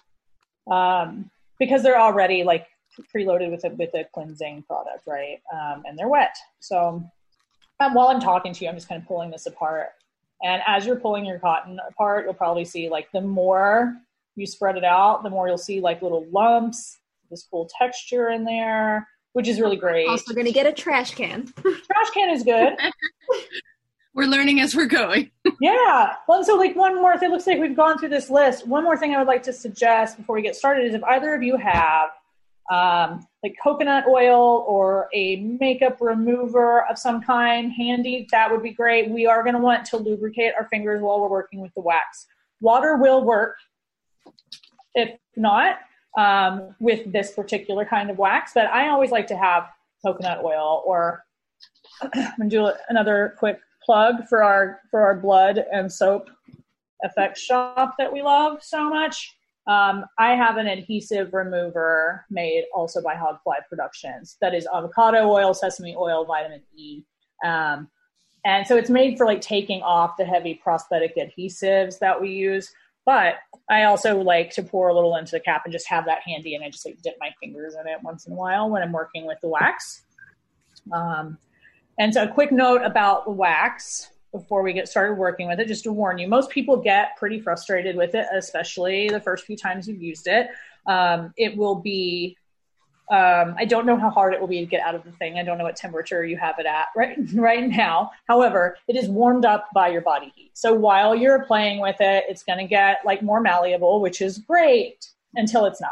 [0.70, 2.66] um, because they're already like
[3.14, 5.38] preloaded with a with a cleansing product right?
[5.52, 6.36] Um, and they're wet.
[6.60, 7.02] So
[7.80, 9.88] um, while i'm talking to you i'm just kind of pulling this apart.
[10.42, 13.94] And as you're pulling your cotton apart you'll probably see like the more
[14.36, 16.98] you spread it out the more you'll see like little lumps
[17.30, 20.08] this cool texture in there which is really great.
[20.08, 21.52] Also, going to get a trash can.
[21.62, 22.76] trash can is good.
[24.14, 25.30] we're learning as we're going.
[25.60, 26.14] yeah.
[26.28, 27.12] Well, so like one more.
[27.12, 28.66] It looks like we've gone through this list.
[28.66, 31.34] One more thing I would like to suggest before we get started is if either
[31.34, 32.10] of you have
[32.70, 38.72] um, like coconut oil or a makeup remover of some kind handy, that would be
[38.72, 39.10] great.
[39.10, 42.26] We are going to want to lubricate our fingers while we're working with the wax.
[42.60, 43.56] Water will work.
[44.94, 45.78] If not,
[46.16, 49.70] um, with this particular kind of wax, but I always like to have
[50.04, 51.24] coconut oil or
[52.14, 56.30] I'm gonna do another quick plug for our for our blood and soap
[57.02, 59.36] effects shop that we love so much.
[59.66, 65.54] Um, I have an adhesive remover made also by Hogfly Productions that is avocado oil,
[65.54, 67.02] sesame oil, vitamin E.
[67.44, 67.88] Um,
[68.44, 72.72] and so it's made for like taking off the heavy prosthetic adhesives that we use.
[73.04, 73.36] But
[73.68, 76.54] I also like to pour a little into the cap and just have that handy,
[76.54, 78.92] and I just like dip my fingers in it once in a while when I'm
[78.92, 80.02] working with the wax.
[80.92, 81.38] Um,
[81.98, 85.66] and so, a quick note about the wax before we get started working with it,
[85.66, 89.56] just to warn you, most people get pretty frustrated with it, especially the first few
[89.56, 90.48] times you've used it.
[90.86, 92.36] Um, it will be
[93.10, 95.36] um, I don't know how hard it will be to get out of the thing.
[95.36, 98.10] I don't know what temperature you have it at right right now.
[98.28, 100.52] However, it is warmed up by your body heat.
[100.54, 104.38] So while you're playing with it, it's going to get like more malleable, which is
[104.38, 105.90] great until it's not.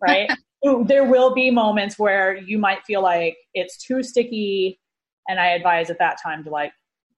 [0.00, 0.30] Right?
[0.86, 4.80] there will be moments where you might feel like it's too sticky,
[5.28, 6.72] and I advise at that time to like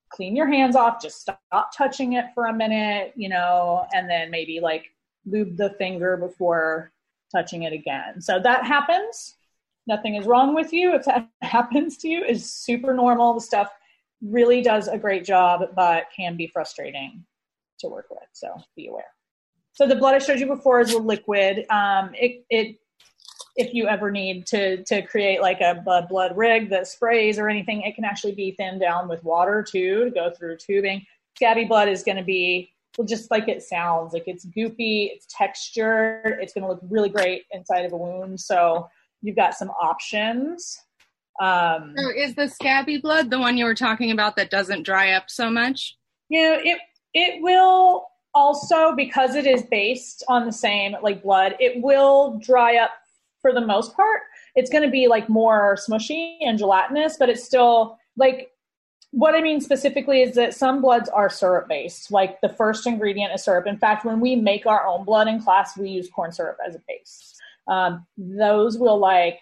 [0.09, 4.29] clean your hands off, just stop touching it for a minute, you know, and then
[4.29, 4.85] maybe like
[5.25, 6.91] lube the finger before
[7.31, 8.21] touching it again.
[8.21, 9.35] So that happens
[9.89, 13.69] nothing is wrong with you if that happens to you is super normal the stuff
[14.21, 17.23] really does a great job, but can be frustrating
[17.79, 18.27] to work with.
[18.33, 19.05] So be aware.
[19.73, 21.65] So the blood I showed you before is a liquid.
[21.69, 22.77] Um, it, it
[23.55, 27.49] if you ever need to to create like a, a blood rig that sprays or
[27.49, 31.05] anything, it can actually be thinned down with water too to go through tubing.
[31.35, 34.13] Scabby blood is going to be well, just like it sounds.
[34.13, 38.39] Like it's goopy, it's textured, it's going to look really great inside of a wound.
[38.39, 38.89] So
[39.21, 40.79] you've got some options.
[41.41, 45.11] Um, So is the scabby blood the one you were talking about that doesn't dry
[45.11, 45.95] up so much?
[46.29, 46.79] you know, it
[47.13, 52.77] it will also because it is based on the same like blood, it will dry
[52.77, 52.91] up
[53.41, 54.21] for the most part.
[54.55, 58.51] It's going to be like more smushy and gelatinous, but it's still like
[59.11, 62.11] what I mean specifically is that some bloods are syrup based.
[62.11, 63.65] Like the first ingredient is syrup.
[63.65, 66.75] In fact, when we make our own blood in class, we use corn syrup as
[66.75, 67.38] a base.
[67.69, 69.39] Um, those will like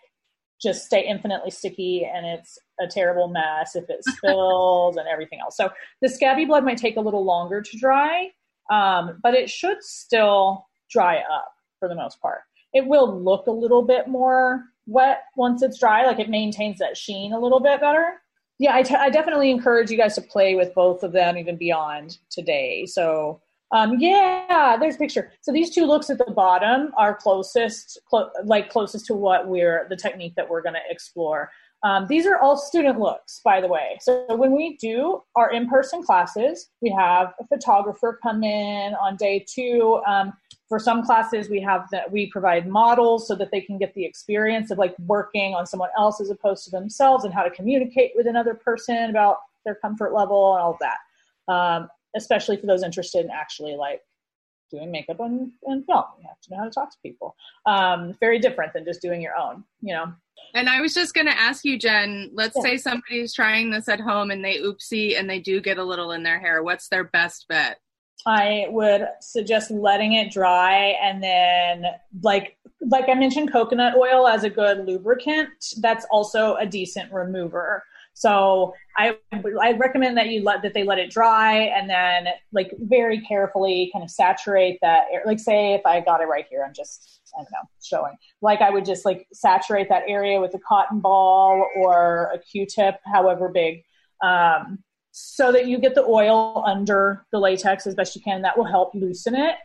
[0.62, 5.56] just stay infinitely sticky and it's a terrible mess if it spills and everything else.
[5.56, 5.70] So
[6.02, 8.30] the scabby blood might take a little longer to dry,
[8.72, 12.42] um, but it should still dry up for the most part.
[12.74, 16.98] It will look a little bit more wet once it's dry, like it maintains that
[16.98, 18.22] sheen a little bit better.
[18.60, 21.58] Yeah, I, t- I definitely encourage you guys to play with both of them even
[21.58, 22.88] beyond today.
[22.88, 25.32] So, um, yeah, there's a picture.
[25.42, 29.88] So these two looks at the bottom are closest, clo- like closest to what we're
[29.90, 31.52] the technique that we're going to explore.
[31.84, 34.00] Um, these are all student looks, by the way.
[34.02, 39.46] So when we do our in-person classes, we have a photographer come in on day
[39.48, 40.02] two.
[40.08, 40.34] Um,
[40.70, 44.04] for some classes, we have that we provide models so that they can get the
[44.04, 48.12] experience of like working on someone else as opposed to themselves and how to communicate
[48.16, 50.98] with another person about their comfort level and all that.
[51.48, 54.02] Um, especially for those interested in actually like
[54.70, 56.04] doing makeup and, and film.
[56.20, 57.36] You have to know how to talk to people.
[57.66, 60.12] Um, very different than just doing your own, you know.
[60.54, 62.64] And I was just going to ask you, Jen, let's Yeah.
[62.64, 66.12] say somebody's trying this at home and they oopsie and they do get a little
[66.12, 66.64] in their hair.
[66.64, 67.80] What's their best bet?
[68.26, 71.86] I would suggest letting it dry and then
[72.24, 75.50] like like I mentioned coconut oil as a good lubricant
[75.82, 77.84] that's also a decent remover.
[78.18, 79.16] So I
[79.62, 83.92] I recommend that you let that they let it dry and then like very carefully
[83.94, 85.22] kind of saturate that air.
[85.24, 88.16] Like say if I got it right here, I'm just I don't know showing.
[88.42, 92.96] Like I would just like saturate that area with a cotton ball or a Q-tip,
[93.06, 93.84] however big.
[94.24, 94.80] Um,
[95.12, 98.42] so that you get the oil under the latex as best you can.
[98.42, 99.58] That will help loosen it.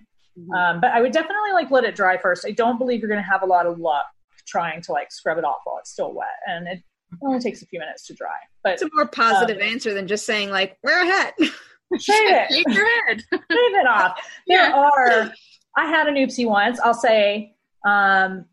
[0.54, 2.44] Um, but I would definitely like let it dry first.
[2.46, 4.04] I don't believe you're going to have a lot of luck
[4.46, 6.82] trying to like scrub it off while it's still wet, and it
[7.22, 8.36] only takes a few minutes to dry.
[8.64, 11.34] But It's a more positive Um, answer than just saying like wear a hat.
[11.38, 11.50] shave
[12.00, 13.22] it, Shake your head.
[13.30, 14.18] shave it off.
[14.46, 14.72] There Yeah.
[14.96, 15.32] are.
[15.76, 16.78] I had an oopsie once.
[16.80, 17.54] I'll say.
[17.86, 18.44] Um,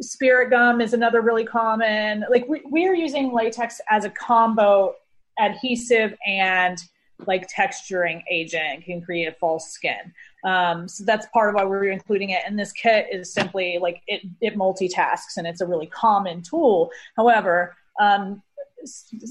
[0.00, 2.24] spirit gum is another really common.
[2.30, 4.94] Like we, we are using latex as a combo
[5.38, 6.78] adhesive and
[7.26, 10.12] like texturing agent can create a false skin.
[10.44, 12.42] Um, so that's part of why we're including it.
[12.46, 16.90] And this kit is simply like it, it multitasks and it's a really common tool.
[17.16, 18.42] However, um,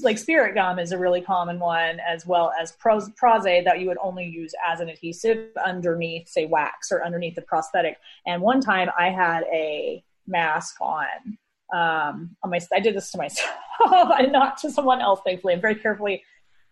[0.02, 3.86] like spirit gum is a really common one as well as pros, Pros-Aide that you
[3.86, 7.96] would only use as an adhesive underneath say wax or underneath the prosthetic.
[8.26, 11.38] And one time I had a mask on
[11.74, 13.50] um, on my, I did this to myself
[14.18, 15.54] and not to someone else, thankfully.
[15.54, 16.22] I'm very carefully,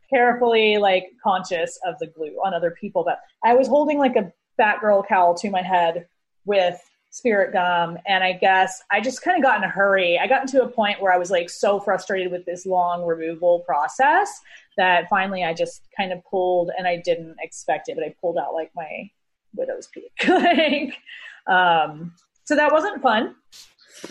[0.09, 3.04] carefully like conscious of the glue on other people.
[3.04, 6.07] But I was holding like a Batgirl cowl to my head
[6.44, 6.80] with
[7.14, 7.96] spirit gum.
[8.07, 10.18] And I guess I just kind of got in a hurry.
[10.18, 13.61] I got into a point where I was like so frustrated with this long removal
[13.61, 14.40] process
[14.77, 18.37] that finally I just kind of pulled and I didn't expect it, but I pulled
[18.37, 19.09] out like my
[19.55, 20.11] widow's peak.
[20.29, 20.98] like,
[21.46, 22.12] um,
[22.44, 23.37] so that wasn't fun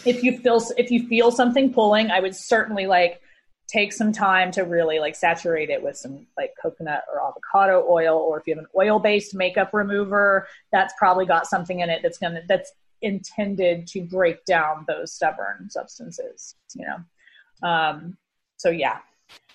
[0.06, 3.22] if you feel if you feel something pulling, I would certainly like
[3.68, 8.18] take some time to really like saturate it with some like coconut or avocado oil,
[8.18, 12.02] or if you have an oil based makeup remover, that's probably got something in it
[12.02, 12.72] that's gonna that's
[13.04, 16.56] intended to break down those stubborn substances.
[16.76, 18.18] You know, um,
[18.58, 19.00] so yeah.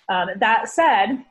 [0.09, 1.25] Um, that said,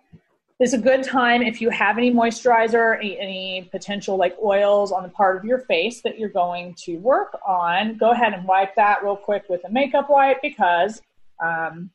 [0.60, 5.04] it's a good time if you have any moisturizer, any, any potential like oils on
[5.04, 7.96] the part of your face that you're going to work on.
[7.98, 11.02] Go ahead and wipe that real quick with a makeup wipe because
[11.44, 11.92] um,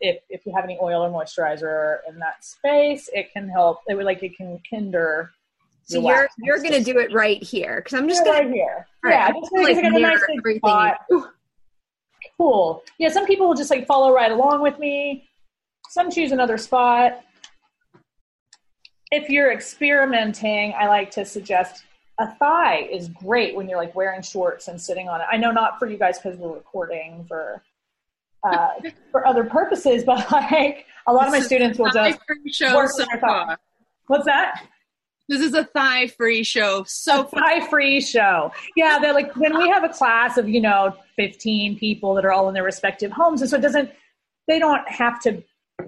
[0.00, 3.78] if if you have any oil or moisturizer in that space, it can help.
[3.88, 5.30] It would like it can hinder.
[5.86, 8.86] So your you're you're gonna do it right here because I'm just gonna right here.
[9.02, 11.24] Right, yeah, just gonna, like, like, I got a nice everything.
[12.38, 12.82] Cool.
[12.98, 15.28] Yeah, some people will just like follow right along with me.
[15.90, 17.20] Some choose another spot.
[19.10, 21.84] If you're experimenting, I like to suggest
[22.18, 25.26] a thigh is great when you're like wearing shorts and sitting on it.
[25.30, 27.62] I know not for you guys because we're recording for
[28.42, 28.68] uh,
[29.10, 32.18] for other purposes, but like a lot of my students will just
[32.48, 33.56] show work so on their thigh.
[34.06, 34.64] What's that?
[35.28, 37.24] This is a thigh free show so.
[37.24, 38.52] Thigh free show.
[38.76, 42.32] Yeah, they're like when we have a class of, you know, 15 people that are
[42.32, 43.40] all in their respective homes.
[43.40, 43.90] And so it doesn't,
[44.48, 45.42] they don't have to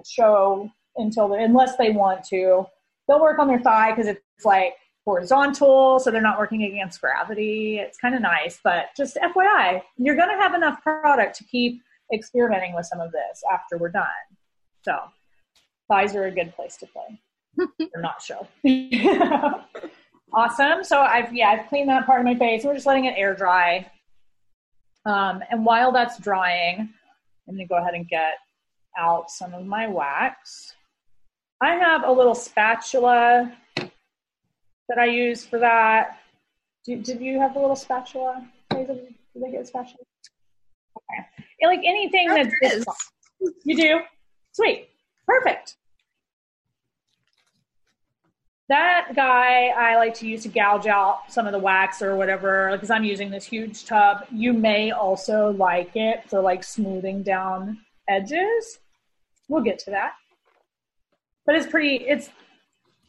[0.05, 2.65] show until, they, unless they want to.
[3.07, 4.73] They'll work on their thigh because it's like
[5.05, 7.77] horizontal, so they're not working against gravity.
[7.79, 11.81] It's kind of nice, but just FYI, you're going to have enough product to keep
[12.13, 14.05] experimenting with some of this after we're done.
[14.83, 14.97] So
[15.87, 17.19] thighs are a good place to play
[17.95, 18.47] or not show.
[20.33, 20.83] awesome.
[20.83, 22.63] So I've yeah, I've cleaned that part of my face.
[22.63, 23.89] We're just letting it air dry.
[25.05, 26.89] Um, and while that's drying,
[27.47, 28.33] I'm gonna go ahead and get
[28.97, 30.73] out some of my wax.
[31.61, 36.19] I have a little spatula that I use for that.
[36.85, 38.45] Do, did you have a little spatula?
[38.71, 38.87] Did
[39.35, 39.97] they get a spatula?
[40.97, 41.65] Okay.
[41.65, 42.85] Like anything Oh, that's
[43.63, 43.99] you do?
[44.53, 44.89] Sweet.
[45.25, 45.77] Perfect.
[48.69, 52.69] That guy I like to use to gouge out some of the wax or whatever,
[52.73, 54.25] because I'm using this huge tub.
[54.29, 58.79] You may also like it for like smoothing down edges.
[59.47, 60.13] We'll get to that.
[61.45, 62.29] But it's pretty, it's,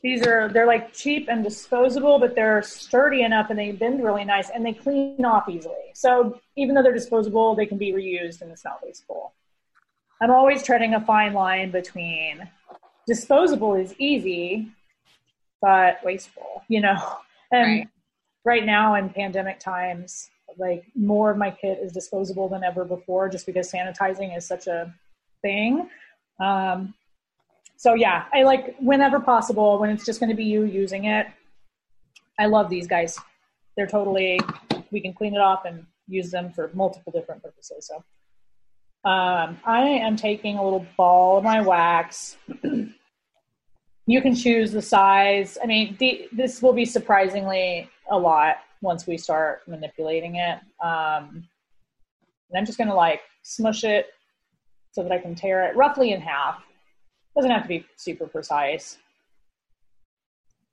[0.01, 4.25] these are, they're like cheap and disposable, but they're sturdy enough and they bend really
[4.25, 5.91] nice and they clean off easily.
[5.93, 9.33] So even though they're disposable, they can be reused and it's not wasteful.
[10.23, 12.49] I'm always treading a fine line between
[13.09, 14.69] disposable is easy,
[15.61, 16.99] but wasteful, you know?
[17.51, 17.89] And Right.
[18.45, 20.29] right, now in pandemic times,
[20.59, 24.67] like more of my kit is disposable than ever before just because sanitizing is such
[24.67, 24.93] a
[25.43, 25.89] thing.
[26.41, 26.95] Um,
[27.77, 31.27] so yeah, I like whenever possible, when it's just going to be you using it.
[32.39, 33.19] I love these guys.
[33.77, 34.41] They're totally,
[34.91, 37.89] we can clean it off and use them for multiple different purposes.
[37.89, 37.97] So
[39.09, 42.37] um, I am taking a little ball of my wax.
[44.09, 45.59] you can choose the size.
[45.63, 50.59] I mean, the, this will be surprisingly a lot once we start manipulating it.
[50.83, 51.47] Um,
[52.49, 54.07] and I'm just going to like smush it
[54.93, 56.63] so that I can tear it roughly in half.
[57.37, 58.97] Doesn't have to be super precise.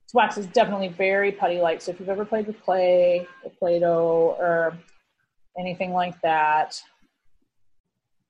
[0.06, 1.82] This wax is definitely very putty like.
[1.82, 4.78] So if you've ever played with clay or Play-Doh or
[5.60, 6.82] anything like that,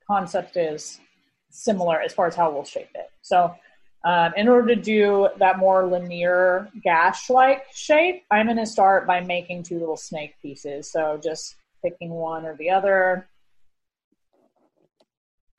[0.08, 1.00] concept is
[1.52, 3.12] similar as far as how we'll shape it.
[3.22, 3.54] So
[4.06, 9.22] um, in order to do that more linear gash-like shape, I'm going to start by
[9.22, 10.92] making two little snake pieces.
[10.92, 13.28] So just picking one or the other.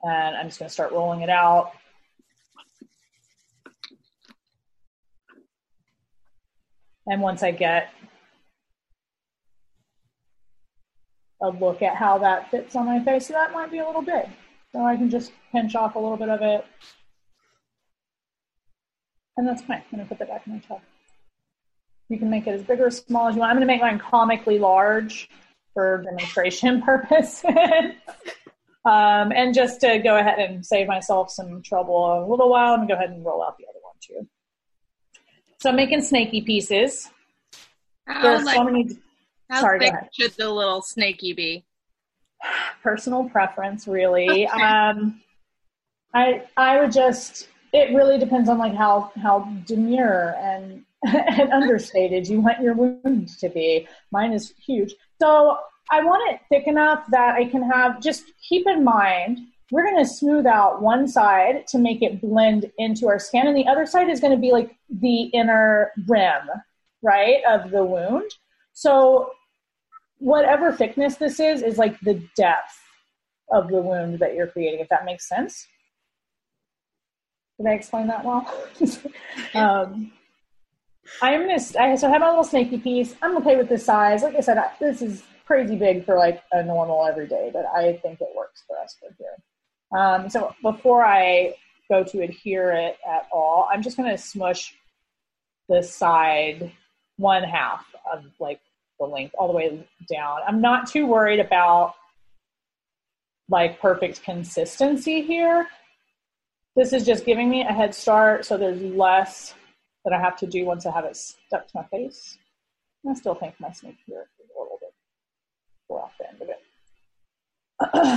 [0.04, 1.72] And I'm just going to start rolling it out.
[7.08, 7.90] And once I get
[11.42, 14.02] a look at how that fits on my face, so that might be a little
[14.02, 14.26] big.
[14.70, 16.64] So I can just pinch off a little bit of it.
[19.36, 19.82] And that's fine.
[19.92, 20.80] I'm going to put that back in my tub.
[22.08, 23.50] You can make it as big or small as you want.
[23.50, 25.28] I'm going to make mine comically large
[25.74, 27.44] for demonstration purposes.
[28.84, 32.80] um, and just to go ahead and save myself some trouble a little while, I'm
[32.80, 34.28] going to go ahead and roll out the other one too.
[35.60, 37.10] So I'm making snaky pieces.
[38.06, 38.96] How, like, so many
[39.50, 41.64] how sorry, thick should the little snaky be?
[42.82, 45.20] personal preference really um
[46.14, 52.26] i i would just it really depends on like how how demure and and understated
[52.26, 53.86] you want your wound to be.
[54.10, 54.94] Mine is huge.
[55.20, 55.58] So
[55.88, 59.38] i want it thick enough that i can have just keep in mind
[59.70, 63.56] we're going to smooth out one side to make it blend into our skin and
[63.56, 66.48] the other side is going to be like the inner rim
[67.02, 68.30] right of the wound.
[68.72, 69.32] So
[70.18, 72.78] whatever thickness this is is like the depth
[73.50, 75.66] of the wound that you're creating if that makes sense
[77.58, 78.46] did i explain that well
[79.54, 80.12] um,
[81.22, 83.84] i'm gonna I, so i have my little snaky piece i'm gonna play with this
[83.84, 87.66] size like i said I, this is crazy big for like a normal everyday but
[87.66, 91.54] i think it works for us for here um, so before i
[91.88, 94.74] go to adhere it at all i'm just gonna smush
[95.68, 96.72] the side
[97.16, 98.60] one half of like
[98.98, 100.40] the length all the way down.
[100.46, 101.94] I'm not too worried about
[103.48, 105.66] like perfect consistency here.
[106.76, 109.54] This is just giving me a head start so there's less
[110.04, 112.38] that I have to do once I have it stuck to my face.
[113.02, 114.92] And I still think my snake here is a little bit
[115.88, 116.48] more off the end of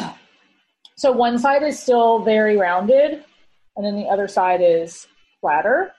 [0.08, 0.16] it.
[0.98, 3.24] so one side is still very rounded
[3.78, 5.08] and then the other side is
[5.40, 5.94] flatter.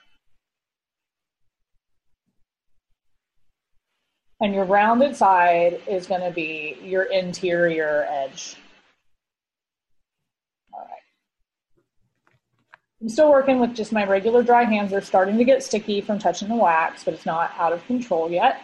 [4.41, 8.55] and your rounded side is going to be your interior edge.
[13.01, 14.91] I'm still working with just my regular dry hands.
[14.91, 18.29] They're starting to get sticky from touching the wax, but it's not out of control
[18.29, 18.61] yet.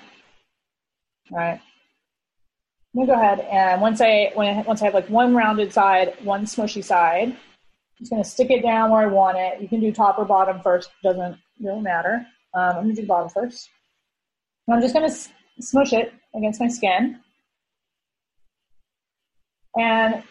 [1.31, 1.59] All right.
[2.93, 6.13] I'm gonna go ahead and once I when once I have like one rounded side,
[6.23, 7.35] one smushy side, I'm
[7.99, 9.59] just gonna stick it down where I want it.
[9.61, 12.25] You can do top or bottom first; doesn't really matter.
[12.53, 13.69] Um, I'm gonna do bottom first.
[14.67, 15.13] And I'm just gonna
[15.59, 17.19] smush it against my skin,
[19.77, 20.23] and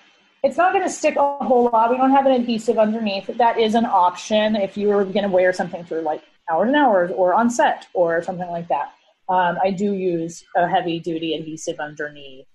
[0.47, 1.91] it's not going to stick a whole lot.
[1.91, 3.27] We don't have an adhesive underneath.
[3.37, 6.77] That is an option if you were going to wear something for like hours and
[6.77, 8.93] hours or on set or something like that.
[9.29, 12.47] Um, I do use a heavy duty adhesive underneath.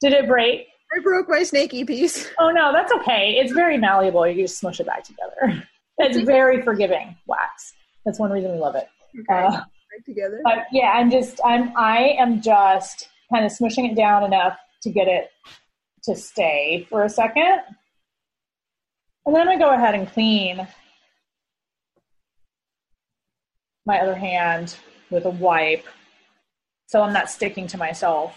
[0.00, 0.68] Did it break?
[0.96, 2.28] I broke my snaky piece.
[2.38, 3.32] Oh no, that's okay.
[3.40, 4.26] It's very malleable.
[4.28, 5.64] You just smush it back together.
[6.02, 7.74] It's very forgiving wax.
[8.06, 8.88] That's one reason we love it.
[9.20, 9.44] Okay.
[9.44, 10.40] Uh, Back together.
[10.44, 14.90] but yeah, I'm just I'm I am just kind of smushing it down enough to
[14.90, 15.30] get it
[16.04, 17.60] to stay for a second.
[19.26, 20.66] And then I go ahead and clean
[23.86, 24.76] my other hand
[25.10, 25.86] with a wipe
[26.90, 28.36] so I'm not sticking to myself.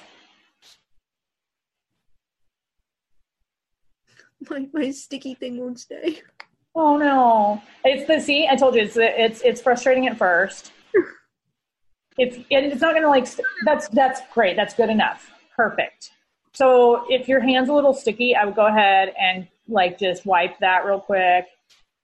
[4.49, 6.21] My my sticky thing won't stay.
[6.75, 7.61] Oh no!
[7.85, 8.47] It's the see.
[8.47, 10.71] I told you it's it's it's frustrating at first.
[12.15, 13.27] It's and it's not gonna like.
[13.65, 14.55] That's that's great.
[14.55, 15.31] That's good enough.
[15.55, 16.11] Perfect.
[16.53, 20.59] So if your hand's a little sticky, I would go ahead and like just wipe
[20.59, 21.47] that real quick,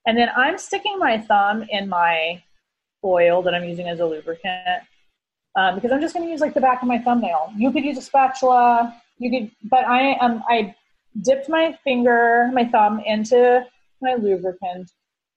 [0.06, 2.42] and then I'm sticking my thumb in my
[3.04, 4.84] oil that I'm using as a lubricant
[5.56, 7.52] um, because I'm just going to use like the back of my thumbnail.
[7.56, 9.00] You could use a spatula.
[9.18, 10.76] You could, but I um I
[11.22, 13.66] dipped my finger, my thumb into
[14.02, 14.92] my lubricant,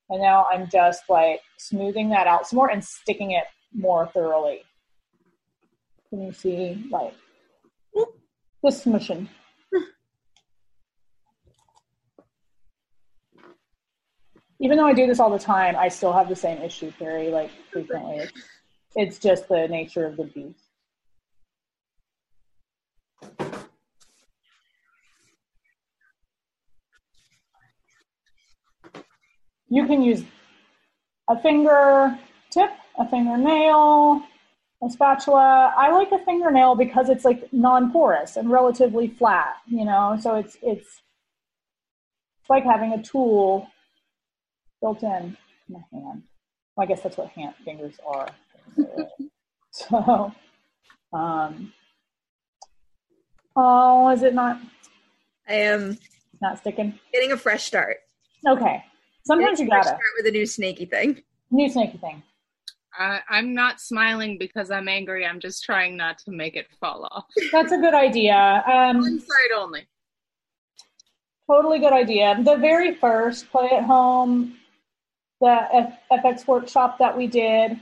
[0.09, 3.45] and now I'm just like smoothing that out some more and sticking it
[3.75, 4.63] more thoroughly.
[6.11, 7.15] Can you see like
[8.63, 9.29] the smushing?
[14.61, 17.31] Even though I do this all the time, I still have the same issue, Carrie,
[17.31, 18.19] like frequently.
[18.19, 18.33] It's,
[18.95, 20.61] it's just the nature of the beast.
[29.69, 30.23] You can use
[31.29, 32.17] a finger
[32.51, 34.23] tip, a fingernail,
[34.83, 35.73] a spatula.
[35.77, 40.19] I like a fingernail because it's like non-porous and relatively flat, you know.
[40.21, 41.03] So it's it's
[42.41, 43.69] it's like having a tool
[44.81, 45.37] built in
[45.69, 46.23] in my hand.
[46.77, 48.29] Well, I guess that's what hand fingers are.
[49.71, 50.33] so,
[51.13, 51.73] um,
[53.57, 54.59] oh, is it not
[55.49, 55.99] I am
[56.41, 56.99] not sticking?
[57.13, 57.99] getting a fresh start.
[58.49, 58.83] Okay.
[59.25, 61.23] Sometimes you Getting a fresh gotta start with a new snaky thing.
[61.53, 62.23] new snaky thing.
[62.99, 65.25] I, I'm not smiling because I'm angry.
[65.27, 67.25] I'm just trying not to make it fall off.
[67.51, 68.63] That's a good idea.
[68.67, 69.87] Um, One side only.
[71.51, 72.39] totally good idea.
[72.43, 74.57] The very first play at home,
[75.41, 77.79] the F- FX workshop that we did,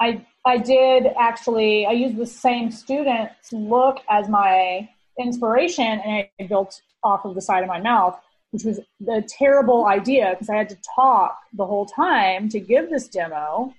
[0.00, 4.88] I I did actually I used the same student's look as my
[5.18, 8.18] inspiration, and I built off of the side of my mouth,
[8.52, 12.88] which was a terrible idea because I had to talk the whole time to give
[12.90, 13.74] this demo.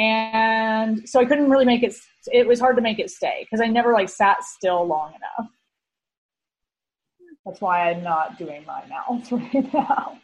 [0.00, 1.94] And so I couldn't really make it.
[2.32, 5.50] It was hard to make it stay because I never like sat still long enough.
[7.44, 10.18] That's why I'm not doing my mouth right now.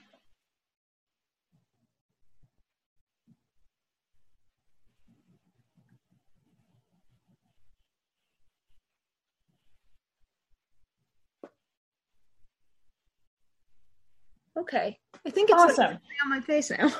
[14.58, 14.98] Okay.
[15.26, 15.98] I think it's Awesome.
[16.24, 16.90] on my face now.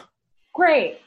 [0.53, 1.01] Great.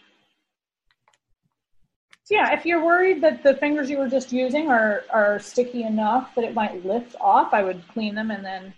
[2.29, 6.35] Yeah, if you're worried that the fingers you were just using are, are sticky enough
[6.35, 8.73] that it might lift off, I would clean them and then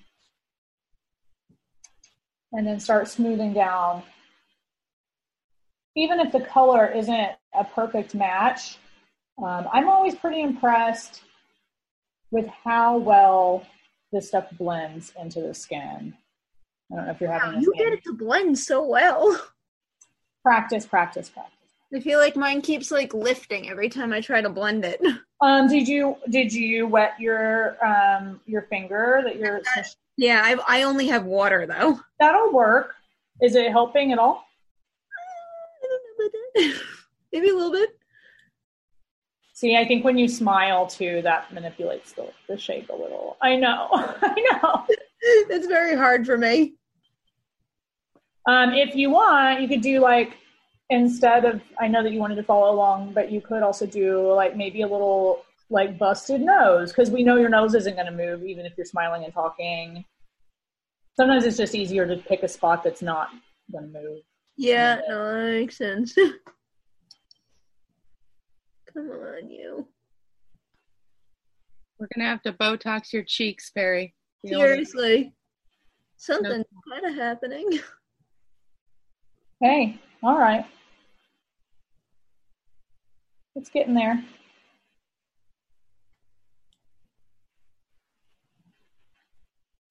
[2.54, 4.04] and then start smoothing down.
[5.96, 8.78] Even if the color isn't a perfect match,
[9.42, 11.22] um, I'm always pretty impressed
[12.30, 13.66] with how well
[14.12, 16.14] this stuff blends into the skin.
[16.92, 19.42] I don't know if you're having You get it to blend so well.
[20.44, 21.61] practice, practice, practice.
[21.94, 25.02] I feel like mine keeps like lifting every time I try to blend it.
[25.44, 29.60] Um, did you did you wet your um your finger that you're
[30.16, 32.00] Yeah, I I only have water though.
[32.20, 32.94] that'll work.
[33.42, 34.46] Is it helping at all?
[35.84, 36.82] I don't know about that.
[37.34, 37.90] Maybe a little bit.
[39.54, 43.38] See, I think when you smile too, that manipulates the, the shape a little.
[43.42, 44.86] I know, I know.
[45.22, 46.76] It's very hard for me.
[48.46, 50.34] Um, if you want, you could do like
[50.92, 54.32] instead of I know that you wanted to follow along, but you could also do
[54.34, 58.12] like maybe a little like busted nose because we know your nose isn't going to
[58.12, 60.06] move even if you're smiling and talking.
[61.16, 63.30] Sometimes it's just easier to pick a spot that's not
[63.72, 64.20] going to move.
[64.58, 66.14] Yeah, no, that makes sense.
[68.94, 69.88] Come on, you.
[71.98, 74.14] We're gonna have to Botox your cheeks, Barry.
[74.44, 75.34] The only- Seriously.
[76.18, 77.80] Something's kind of happening.
[79.64, 80.66] Hey, all right.
[83.56, 84.24] It's getting there.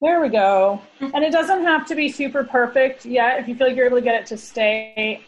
[0.02, 0.80] There we go.
[1.00, 3.38] And it doesn't have to be super perfect yet.
[3.38, 5.22] If you feel like you're able to get it to stay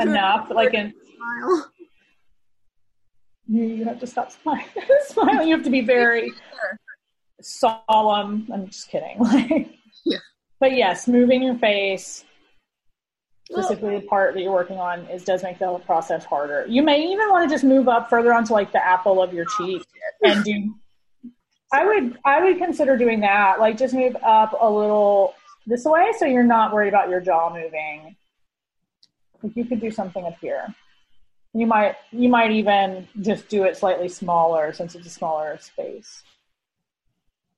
[0.00, 1.72] enough, like in Smile.
[3.48, 4.64] you, have to stop smiling.
[5.08, 5.46] smiling.
[5.46, 6.32] You have to be very
[7.42, 8.48] solemn.
[8.52, 9.18] I'm just kidding.
[9.18, 9.68] Like,
[10.04, 10.18] Yeah.
[10.58, 12.24] But yes, moving your face,
[13.52, 16.64] specifically the part that you're working on, is does make the whole process harder.
[16.68, 19.46] You may even want to just move up further onto like the apple of your
[19.56, 19.82] cheek
[20.22, 20.74] and do.
[21.72, 23.58] I would I would consider doing that.
[23.58, 25.34] Like just move up a little
[25.66, 28.16] this way, so you're not worried about your jaw moving.
[29.42, 30.74] Like you could do something up here.
[31.54, 36.22] You might you might even just do it slightly smaller since it's a smaller space.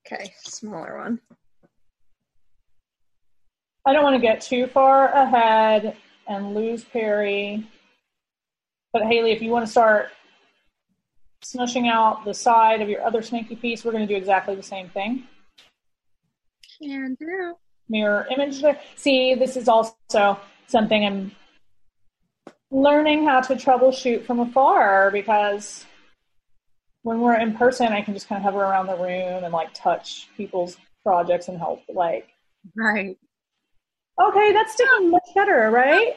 [0.05, 1.19] okay, smaller one.
[3.85, 5.95] I don't want to get too far ahead
[6.27, 7.67] and lose Perri.
[8.91, 10.09] But Haley, if you want to start
[11.43, 14.63] smushing out the side of your other snaky piece, we're going to do exactly the
[14.63, 15.27] same thing.
[16.81, 17.55] Can do.
[17.87, 18.79] Mirror image there.
[18.95, 21.31] See, this is also something I'm
[22.71, 25.85] learning how to troubleshoot from afar because
[27.03, 29.73] when we're in person, I can just kind of hover around the room and like
[29.75, 31.81] touch people's projects and help.
[31.87, 32.29] Like,
[32.75, 33.17] Right.
[34.21, 36.15] Okay, that's sticking much better, right?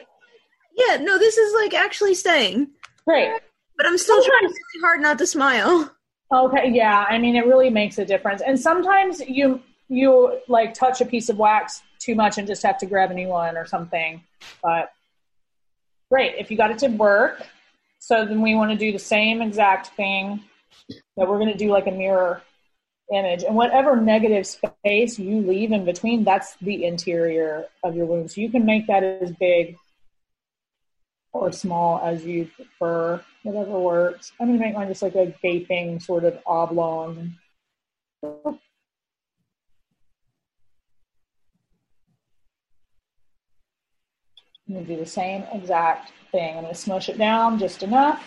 [0.77, 2.69] Yeah, no, this is like actually staying.
[3.07, 3.33] Great.
[3.77, 5.93] But I'm still trying really hard not to smile.
[6.33, 7.07] Okay, yeah.
[7.09, 8.43] I mean, it really makes a difference.
[8.43, 12.79] And sometimes you you like touch a piece of wax too much and just have
[12.79, 14.23] to grab a new one or something.
[14.63, 14.93] But
[16.11, 17.47] great, if you got it to work.
[17.99, 20.45] So then we want to do the same exact thing
[20.89, 22.43] that we're going to do like a mirror
[23.13, 23.43] image.
[23.43, 28.31] And whatever negative space you leave in between, that's the interior of your wound.
[28.31, 29.77] So you can make that as big
[31.33, 34.33] or small as you prefer, whatever works.
[34.41, 37.35] I'm gonna make mine just like a gaping sort of oblong.
[38.23, 38.59] I'm
[44.69, 46.57] gonna do the same exact thing.
[46.57, 48.23] I'm gonna smush it down just enough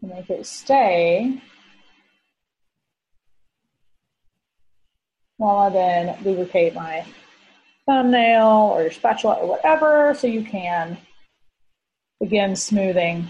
[0.00, 1.40] to make it stay.
[5.40, 7.02] Then lubricate my
[7.86, 10.98] thumbnail or your spatula or whatever so you can
[12.20, 13.26] begin smoothing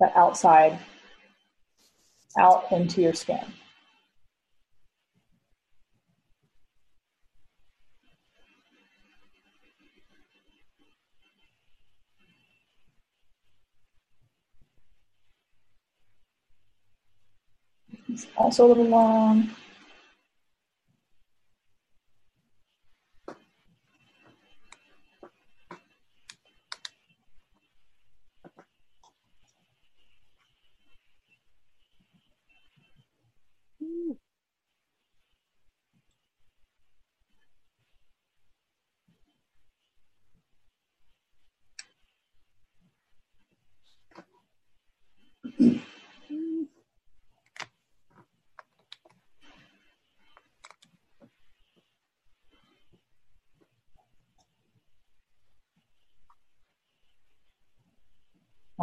[0.00, 0.78] the outside
[2.38, 3.44] out into your skin.
[18.08, 19.50] It's also a little long.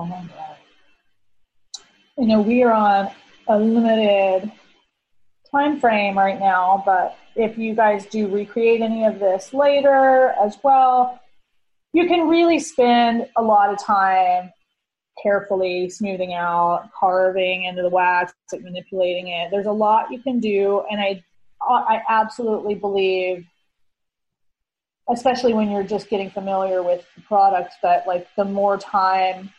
[0.01, 0.55] Oh my God.
[2.17, 3.11] You know, we are on
[3.47, 4.51] a limited
[5.51, 10.57] time frame right now, but if you guys do recreate any of this later as
[10.63, 11.19] well,
[11.93, 14.51] you can really spend a lot of time
[15.21, 19.51] carefully smoothing out, carving into the wax, like manipulating it.
[19.51, 21.23] There's a lot you can do, and I,
[21.61, 23.45] I absolutely believe,
[25.07, 29.51] especially when you're just getting familiar with the product, that like the more time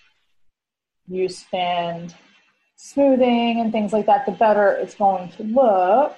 [1.09, 2.15] you spend
[2.77, 6.17] smoothing and things like that, the better it's going to look.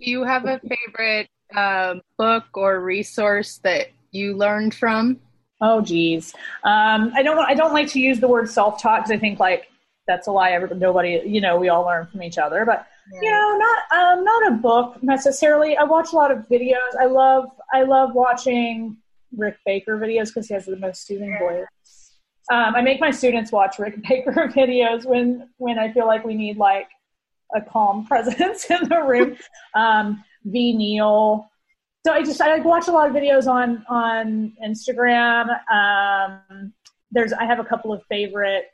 [0.00, 5.18] Do you have a favorite um, book or resource that you learned from?
[5.60, 6.34] Oh, geez.
[6.62, 7.36] Um, I don't.
[7.36, 9.68] want- I don't like to use the word self-taught because I think like
[10.06, 10.52] that's a lie.
[10.52, 12.64] Everybody, nobody, you know, we all learn from each other.
[12.64, 12.86] But
[13.22, 15.76] you know, not um, not a book necessarily.
[15.76, 16.94] I watch a lot of videos.
[17.00, 18.96] I love I love watching
[19.36, 21.66] Rick Baker videos because he has the most soothing voice.
[22.50, 26.34] Um, I make my students watch Rick Baker videos when when I feel like we
[26.34, 26.88] need like
[27.54, 29.36] a calm presence in the room.
[29.74, 31.50] Um, v Neil
[32.06, 35.48] so I just I watch a lot of videos on on Instagram.
[35.70, 36.72] Um,
[37.10, 38.66] there's I have a couple of favorite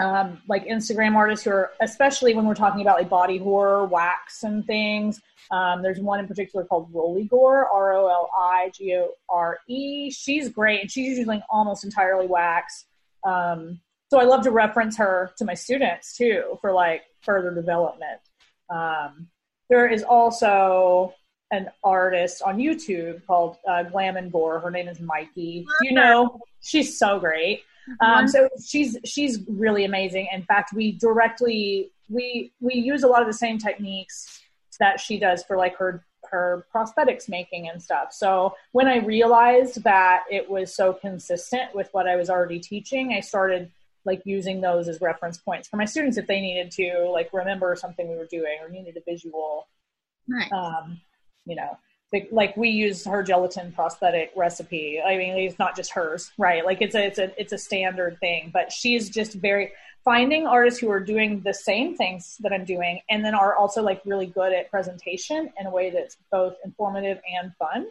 [0.00, 4.42] um, like Instagram artists who are especially when we're talking about like body horror, wax
[4.44, 5.20] and things.
[5.50, 10.10] Um, there's one in particular called Roligore, R O L I G O R E.
[10.10, 12.84] She's great and she's using almost entirely wax.
[13.24, 13.80] Um,
[14.10, 18.20] so I love to reference her to my students too for like further development.
[18.70, 19.28] Um,
[19.68, 21.14] there is also
[21.50, 24.60] an artist on YouTube called uh, Glam and Gore.
[24.60, 25.64] Her name is Mykie.
[25.82, 27.62] You know, she's so great.
[28.00, 30.28] Um, so she's she's really amazing.
[30.32, 34.40] In fact, we directly we we use a lot of the same techniques
[34.78, 38.12] that she does for like her her prosthetics making and stuff.
[38.12, 43.12] So when I realized that it was so consistent with what I was already teaching,
[43.12, 43.70] I started
[44.04, 47.74] like using those as reference points for my students if they needed to like remember
[47.76, 49.68] something we were doing or needed a visual.
[50.26, 50.50] Nice.
[50.52, 51.00] Um,
[51.46, 51.78] you know,
[52.12, 55.00] like, like we use her gelatin prosthetic recipe.
[55.00, 56.64] I mean, it's not just hers, right?
[56.64, 59.72] Like it's a it's a it's a standard thing, but she's just very
[60.04, 63.82] finding artists who are doing the same things that I'm doing and then are also
[63.82, 67.86] like really good at presentation in a way that's both informative and fun.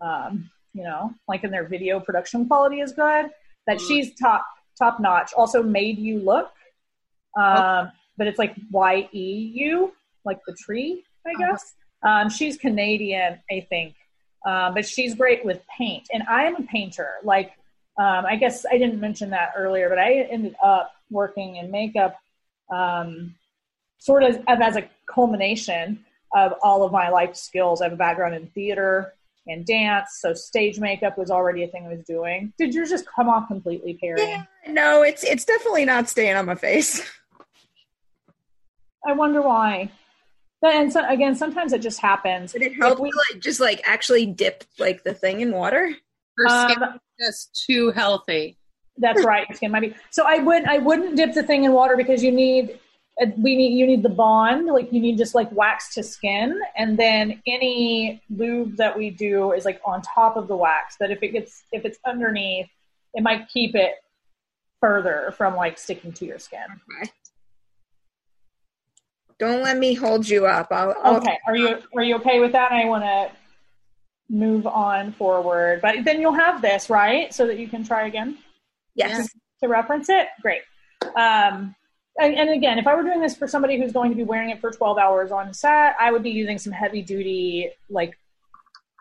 [0.00, 3.26] Um, you know, like in their video production quality is good.
[3.66, 4.44] That she's top
[4.76, 5.32] top notch.
[5.34, 6.50] Also Made Yew Look.
[7.38, 9.92] Um, but it's like Y E U,
[10.24, 11.74] like the tree, I guess.
[12.02, 13.94] Um, she's Canadian, I think,
[14.46, 16.08] um, but she's great with paint.
[16.12, 17.10] And I am a painter.
[17.22, 17.52] Like,
[17.98, 22.16] um, I guess I didn't mention that earlier, but I ended up working in makeup
[22.72, 23.34] um,
[23.98, 27.80] sort of as a culmination of all of my life skills.
[27.80, 29.14] I have a background in theater
[29.46, 32.52] and dance, so stage makeup was already a thing I was doing.
[32.58, 34.22] Did yours just come off completely, Perri?
[34.22, 37.02] Yeah, no, it's it's definitely not staying on my face.
[39.04, 39.90] I wonder why.
[40.62, 42.52] But- And so, again, sometimes it just happens.
[42.52, 45.52] Did it help If we- you like just like actually dip like the thing in
[45.52, 45.94] water?
[46.38, 48.56] Her skin Um, is just too healthy.
[48.96, 49.46] That's right.
[49.48, 49.94] Your skin might be.
[50.10, 52.78] So I would I wouldn't dip the thing in water because you need
[53.20, 56.58] uh, we need you need the bond like you need just like wax to skin
[56.76, 61.10] and then any lube that we do is like on top of the wax but
[61.10, 62.70] if it gets if it's underneath
[63.12, 63.96] it might keep it
[64.80, 66.64] further from like sticking to your skin
[69.42, 70.68] Don't let me hold you up.
[70.70, 71.36] I'll, I'll okay.
[71.48, 72.70] Are you are you okay with that?
[72.70, 73.28] I want to
[74.30, 75.80] move on forward.
[75.82, 77.34] But then you'll have this right?
[77.34, 78.38] So that you can try again?
[78.94, 79.28] Yes.
[79.60, 80.28] to reference it?
[80.42, 80.62] Great.
[81.16, 81.74] Um,
[82.18, 84.50] and, and again if i were doing this for somebody who's going to be wearing
[84.50, 88.18] it for 12 hours on set i would be using some heavy duty like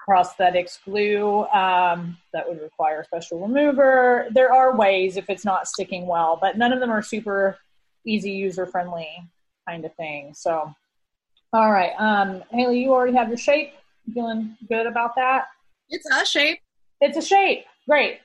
[0.07, 4.27] prosthetics glue um, that would require a special remover.
[4.31, 7.57] There are ways if it's not sticking well but none of them are super
[8.05, 9.09] easy user friendly
[9.67, 10.73] kind of thing so
[11.53, 13.73] all right um, haley you already have your shape
[14.13, 15.45] feeling good about that
[15.89, 16.59] It's a shape.
[17.01, 17.65] it's a shape.
[17.87, 18.19] Great.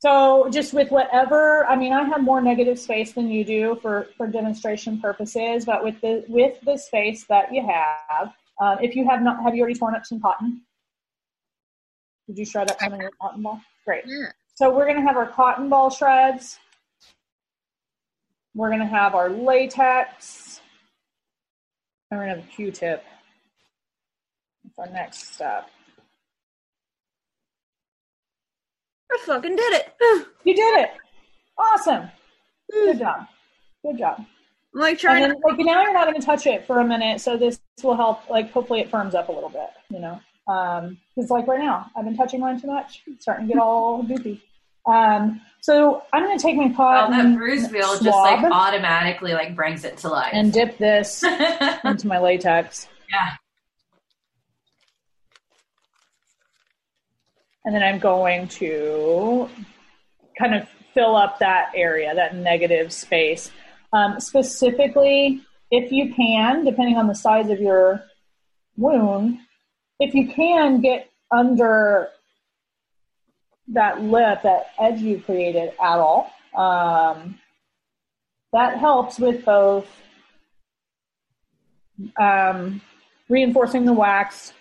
[0.00, 4.08] So just with whatever, I mean, I have more negative space than you do for
[4.16, 9.08] for demonstration purposes, but with the with the space that you have, um, if you
[9.08, 10.62] have not, have you already torn up some cotton?
[12.26, 13.60] Did you shred up some of your cotton ball?
[13.86, 14.04] Great.
[14.06, 14.32] Yeah.
[14.54, 16.58] So we're going to have our cotton ball shreds.
[18.54, 20.45] We're going to have our latex.
[22.10, 23.04] And we're going to have a Q-tip.
[24.64, 25.68] That's our next step.
[29.10, 29.92] I fucking did it.
[30.44, 30.90] You did it.
[31.58, 32.08] Awesome.
[32.70, 33.26] Good job.
[33.84, 34.24] Good job.
[34.76, 36.84] I'm like trying And then, like now you're not going to touch it for a
[36.84, 38.28] minute, so this will help.
[38.30, 39.70] Like hopefully it firms up a little bit.
[39.88, 40.20] You know,
[40.52, 43.02] um, because like right now I've been touching mine too much.
[43.06, 44.40] It's starting to get all goopy.
[44.86, 47.10] Um, so I'm going to take my pot.
[47.10, 50.30] Well, cotton that bruise wheel just like automatically like brings it to life.
[50.32, 51.22] and dip this
[51.84, 53.32] into my latex, yeah.
[57.66, 59.50] and then I'm going to
[60.38, 63.50] kind of fill up that area, that negative space.
[63.92, 68.04] Um, specifically, if you can, depending on the size of your
[68.76, 69.38] wound,
[69.98, 72.08] if you can get under
[73.68, 77.38] that lip, that edge you created at all, um,
[78.52, 79.86] that helps with both
[82.18, 82.80] um,
[83.28, 84.52] reinforcing the wax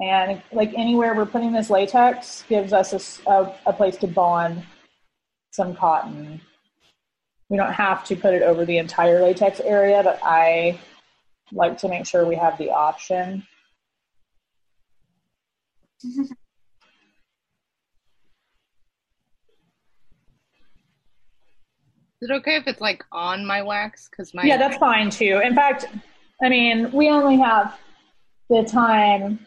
[0.00, 4.64] and like anywhere we're putting this latex gives us a place to bond
[5.52, 6.40] some cotton.
[7.48, 10.80] We don't have to put it over the entire latex area, but I
[11.52, 13.46] like to make sure we have the option.
[16.04, 16.30] Is
[22.30, 24.08] it okay if it's like on my wax?
[24.08, 25.40] Because my Yeah, that's fine too.
[25.44, 25.86] In fact,
[26.42, 27.78] I mean, we only have
[28.48, 29.46] the time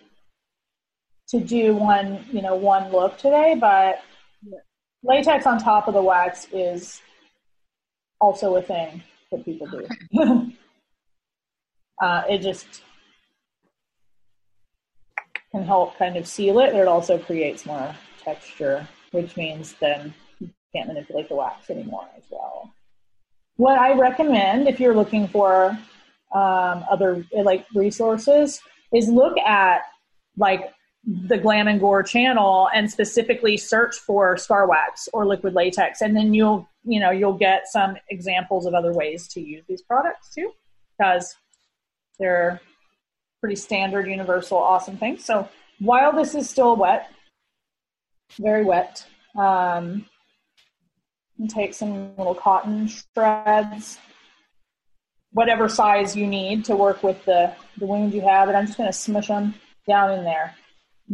[1.30, 4.02] to do one, you know, one look today, but
[5.04, 7.02] latex on top of the wax is
[8.20, 9.88] also a thing that people do.
[12.02, 12.82] uh, it just
[15.58, 20.14] can help kind of seal it, but it also creates more texture, which means then
[20.40, 22.74] you can't manipulate the wax anymore as well.
[23.56, 25.78] What I recommend if you're looking for
[26.34, 28.60] um, other like resources
[28.94, 29.82] is look at
[30.38, 30.72] like
[31.06, 36.16] the Glam and Gore channel and specifically search for scar wax or liquid latex, and
[36.16, 40.34] then you'll you know you'll get some examples of other ways to use these products
[40.36, 40.52] too,
[40.98, 41.36] because
[42.20, 42.62] they're
[43.42, 45.18] pretty standard, universal, awesome thing.
[45.18, 45.48] So
[45.80, 47.10] while this is still wet,
[48.40, 50.06] very wet, um,
[51.48, 54.00] take some little cotton shreds,
[55.32, 58.78] whatever size you need to work with the, the wound you have, and I'm just
[58.78, 59.54] going to smush them
[59.88, 60.56] down in there.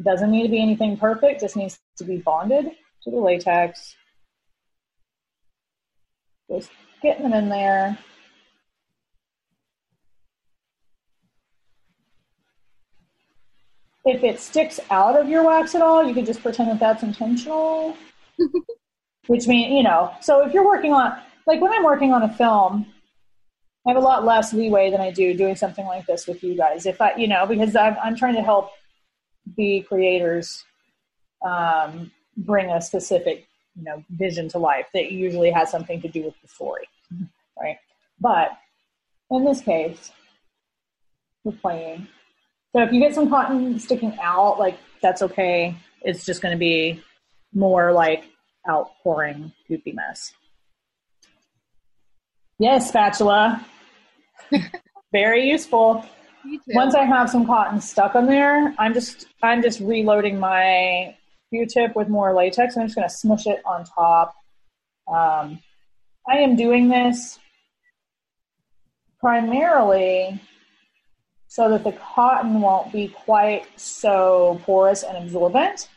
[0.02, 2.72] Doesn't need to be anything perfect, just needs to be bonded
[3.04, 3.96] to the latex.
[6.50, 6.72] Just
[7.02, 7.98] getting them in there.
[14.06, 17.04] If it sticks out of your wax at all, you could just pretend that that's
[17.04, 17.96] intentional.
[19.28, 22.34] Which means, you know, so if you're working on, like when I'm working on a
[22.34, 22.86] film,
[23.86, 26.56] I have a lot less leeway than I do doing something like this with you
[26.56, 26.86] guys.
[26.86, 28.72] If I, you know, because I'm, I'm trying to help
[29.58, 30.64] the creators
[31.46, 36.24] um, bring a specific, you know, vision to life that usually has something to do
[36.24, 36.88] with the story,
[37.62, 37.78] right?
[38.20, 38.52] But
[39.32, 40.12] in this case,
[41.44, 42.08] we're playing.
[42.76, 45.76] So if you get some cotton sticking out, like that's okay.
[46.02, 47.02] It's just going to be
[47.54, 48.26] more like
[48.68, 50.34] outpouring goopy mess.
[52.58, 53.66] Yes, spatula.
[55.12, 56.04] Very useful.
[56.70, 61.16] Once I have some cotton stuck on there, I'm just I'm just reloading my
[61.52, 62.76] Q-tip with more latex.
[62.76, 64.34] I'm just going to smush it on top.
[65.08, 65.60] Um,
[66.28, 67.38] I am doing this
[69.20, 70.42] primarily
[71.54, 75.88] so that the cotton won't be quite so porous and absorbent.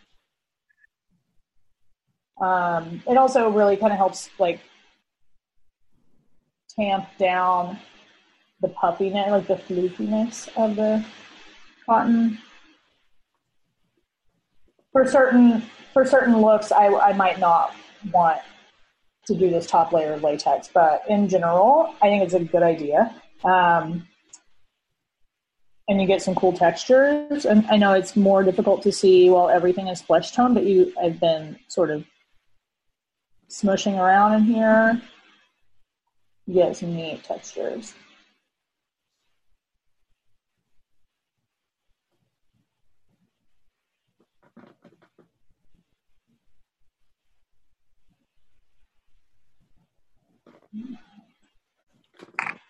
[2.38, 4.60] Um, it also really kind of helps like
[6.78, 7.78] tamp down
[8.60, 11.02] the puffiness, like the floofiness of the
[11.86, 12.36] cotton.
[14.92, 15.62] For certain
[15.94, 17.74] for certain looks, I, I might not
[18.12, 18.42] want
[19.24, 22.62] to do this top layer of latex, but in general, I think it's a good
[22.62, 23.14] idea.
[23.42, 24.06] Um,
[25.88, 27.44] and you get some cool textures.
[27.44, 30.92] And I know it's more difficult to see while everything is flesh tone, but you
[31.00, 32.04] I've been sort of
[33.48, 35.00] smushing around in here.
[36.46, 37.94] You get some neat textures.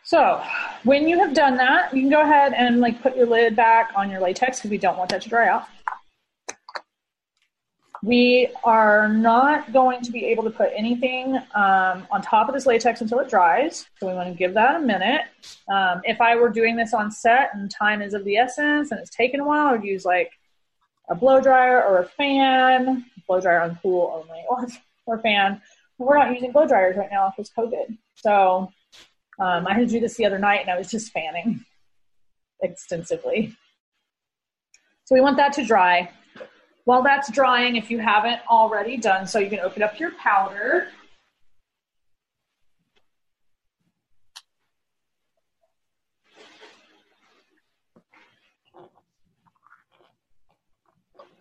[0.07, 0.41] So
[0.85, 3.91] when you have done that, you can go ahead and like put your lid back
[3.97, 5.67] on your latex because we don't want that to dry out.
[8.05, 12.67] We are not going to be able to put anything um, on top of this
[12.67, 13.87] latex until it dries.
[13.99, 15.23] So we want to give that a minute.
[15.69, 19.01] Um, if I were doing this on set and time is of the essence and
[19.01, 20.31] it's taken a while, I would use like
[21.09, 24.69] a blow dryer or a fan, blow dryer on pool only, or,
[25.07, 25.61] or fan.
[25.99, 27.99] We're not using blow dryers right now because COVID.
[28.15, 28.71] So
[29.39, 31.65] um, I had to do this the other night and I was just fanning
[32.63, 33.55] extensively.
[35.05, 36.11] So we want that to dry.
[36.85, 40.89] While that's drying, if you haven't already done so, you can open up your powder.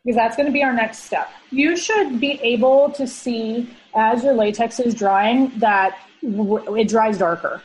[0.04, 1.32] Because that's going to be our next step.
[1.50, 7.64] You should be able to see as your latex is drying that it dries darker.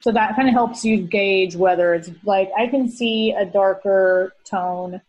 [0.00, 4.32] So that kind of helps you gauge whether it's like I can see a darker
[4.44, 5.00] tone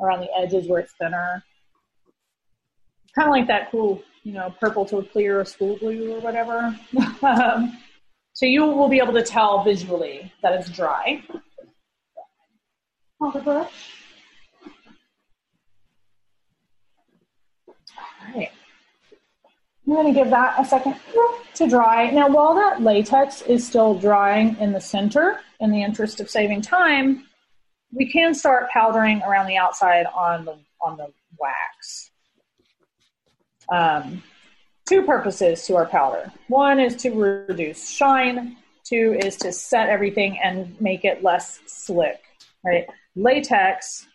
[0.00, 1.42] around the edges where it's thinner.
[3.14, 6.78] Kind of like that cool, you know, purple to a clear school blue or whatever.
[8.34, 11.22] so you will be able to tell visually that it's dry.
[13.20, 13.72] On the brush.
[17.68, 17.74] All
[18.34, 18.50] right.
[19.86, 20.96] I'm going to give that a second
[21.54, 22.10] to dry.
[22.10, 26.62] Now, while that latex is still drying in the center, in the interest of saving
[26.62, 27.24] time,
[27.92, 32.10] we can start powdering around the outside on the on the wax.
[33.72, 34.22] Um,
[34.88, 36.32] two purposes to our powder.
[36.48, 38.56] One is to reduce shine.
[38.84, 42.20] Two is to set everything and make it less slick.
[42.64, 42.86] Right.
[43.14, 44.06] latex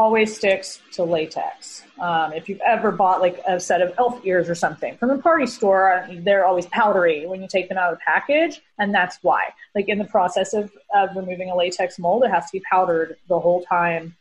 [0.00, 1.82] always sticks to latex.
[1.98, 5.18] Um, if you've ever bought like a set of elf ears or something from a
[5.18, 9.18] party store, they're always powdery when you take them out of the package, and that's
[9.20, 9.42] why.
[9.74, 13.18] Like in the process of, of removing a latex mold, it has to be powdered
[13.28, 14.16] the whole time,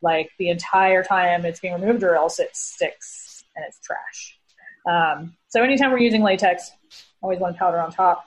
[0.00, 4.38] like the entire time it's being removed, or else it sticks and it's trash.
[4.88, 6.70] Um, so anytime we're using latex,
[7.20, 8.24] always want powder on top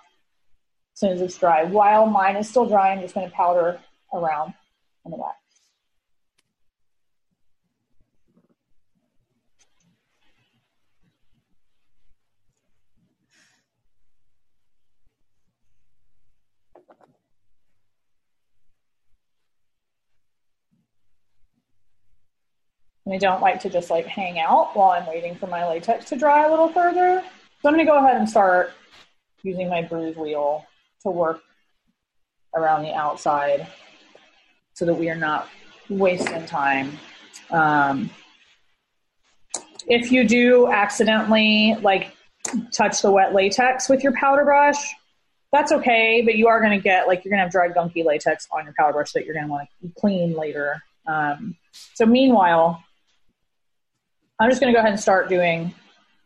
[0.94, 1.64] as soon as it's dry.
[1.64, 3.80] While mine is still dry, I'm just going to powder
[4.14, 4.54] around
[5.04, 5.41] on the wax.
[23.12, 26.06] And I don't like to just like hang out while I'm waiting for my latex
[26.06, 27.22] to dry a little further.
[27.62, 28.72] So I'm going to go ahead and start
[29.44, 30.66] using my bruise wheel
[31.02, 31.42] to work
[32.56, 33.68] around the outside
[34.74, 35.50] so that we are not
[35.90, 36.98] wasting time.
[37.50, 38.10] Um,
[39.88, 42.16] if you do accidentally like
[42.74, 44.78] touch the wet latex with your powder brush,
[45.52, 48.06] that's okay, but you are going to get like you're going to have dry gunky
[48.06, 50.82] latex on your powder brush that you're going to want to clean later.
[51.06, 51.58] Um,
[51.94, 52.82] so meanwhile,
[54.42, 55.72] I'm just going to go ahead and start doing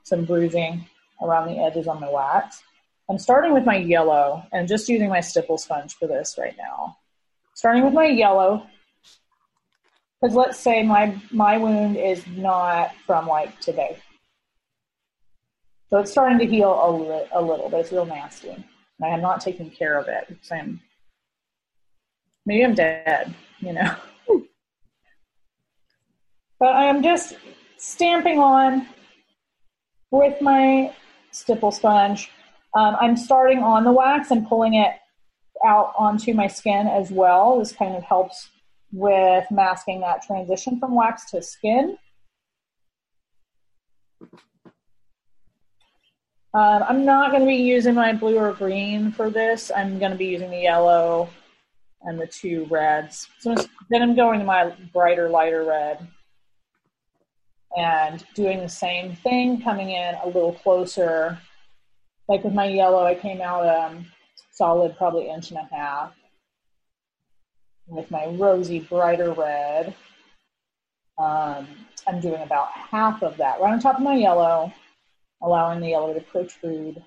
[0.03, 0.86] some bruising
[1.22, 2.63] around the edges on my wax.
[3.09, 6.95] I'm starting with my yellow and just using my stipple sponge for this right now.
[7.55, 8.66] Starting with my yellow,
[10.22, 13.97] because let's say my, my wound is not from like today.
[15.89, 18.51] So it's starting to heal a, li- a little, but it's real nasty.
[18.51, 18.63] And
[19.03, 20.80] I am not taking care of it because I'm,
[22.45, 23.93] maybe I'm dead, you know.
[26.59, 27.36] but I am just
[27.86, 28.88] stamping on
[30.09, 30.91] with my
[31.31, 32.31] stipple sponge.
[32.75, 34.93] Um, I'm starting on the wax and pulling it
[35.63, 37.59] out onto my skin as well.
[37.59, 38.49] This kind of helps
[38.91, 41.97] with masking that transition from wax to skin.
[46.53, 49.71] Um, I'm not going to be using my blue or green for this.
[49.75, 51.29] I'm going to be using the yellow
[52.01, 53.27] and the two reds.
[53.39, 53.55] So
[53.89, 56.07] then I'm going to my brighter, lighter red
[57.78, 61.38] and doing the same thing, coming in a little closer.
[62.28, 64.05] Like with my yellow, I came out um,
[64.51, 66.13] solid, probably inch and a half.
[67.88, 69.93] With my rosy, brighter red,
[71.17, 71.67] um,
[72.07, 74.73] I'm doing about half of that right on top of my yellow,
[75.41, 77.03] allowing the yellow to protrude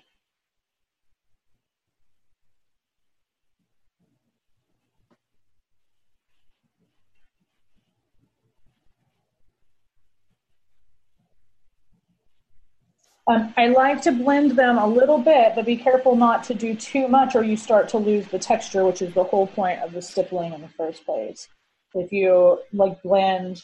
[13.28, 16.74] Um, I like to blend them a little bit, but be careful not to do
[16.74, 19.92] too much or you start to lose the texture, which is the whole point of
[19.92, 21.46] the stippling in the first place.
[21.94, 23.62] If you like blend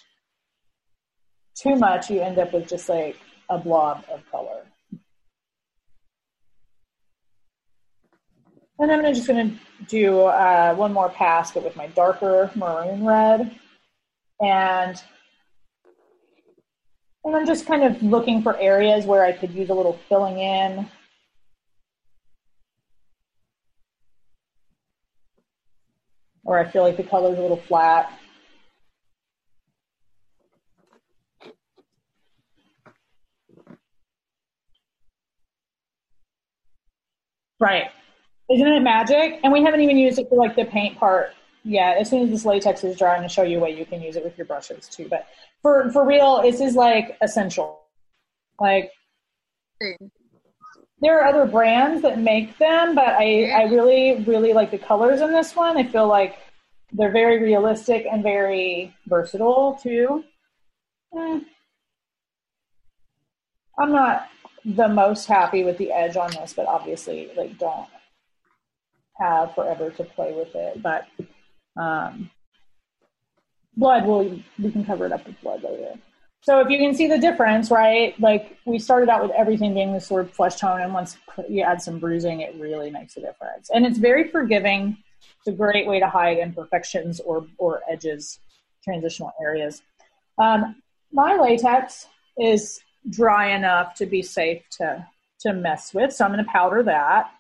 [1.55, 3.17] too much, you end up with just like
[3.49, 4.67] a blob of color.
[8.79, 9.57] And I'm just going to
[9.87, 13.59] do uh, one more pass, but with my darker maroon red.
[14.41, 15.01] And
[17.25, 20.39] and I'm just kind of looking for areas where I could use a little filling
[20.39, 20.89] in.
[26.45, 28.19] Or I feel like the color's a little flat.
[37.59, 37.85] Right.
[38.51, 39.41] Isn't it magic?
[39.43, 41.31] And we haven't even used it for like the paint part
[41.65, 43.77] yeah, as soon as this latex is dry, I'm going to show you a way
[43.77, 45.09] you can use it with your brushes too.
[45.09, 45.27] But
[45.63, 47.81] for for real, this is like essential.
[48.61, 48.93] Like
[51.01, 55.23] there are other brands that make them, but I I really really like the colors
[55.23, 55.79] in this one.
[55.79, 56.37] I feel like
[56.93, 60.23] they're very realistic and very versatile too.
[61.17, 61.41] Eh.
[63.79, 64.29] I'm not
[64.67, 67.89] the most happy with the edge on this, but obviously like don't
[69.19, 70.83] have forever to play with it.
[70.83, 71.07] But
[71.77, 72.31] um,
[73.77, 75.95] blood, well, we can cover it up with blood later.
[76.43, 78.19] So if you can see the difference, right?
[78.21, 81.17] Like we started out with everything being this sort of flesh tone, and once
[81.49, 83.71] you add some bruising, it really makes a difference.
[83.75, 84.99] And it's very forgiving.
[85.39, 88.39] It's a great way to hide imperfections or or edges,
[88.85, 89.81] transitional areas.
[90.37, 90.77] Um,
[91.13, 95.07] my latex is dry enough to be safe to
[95.41, 97.31] to mess with, so I'm going to powder that.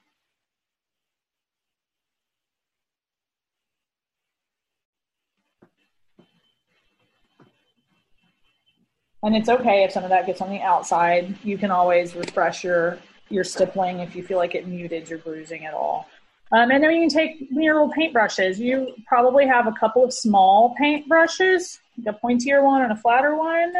[9.24, 11.34] And it's okay if some of that gets on the outside.
[11.42, 12.98] You can always refresh your
[13.30, 16.06] your stippling if you feel like it muted your bruising at all.
[16.52, 18.58] Um, and then you can take your little paintbrushes.
[18.58, 23.34] You probably have a couple of small paintbrushes, like a pointier one and a flatter
[23.34, 23.72] one.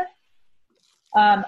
[1.15, 1.45] Um,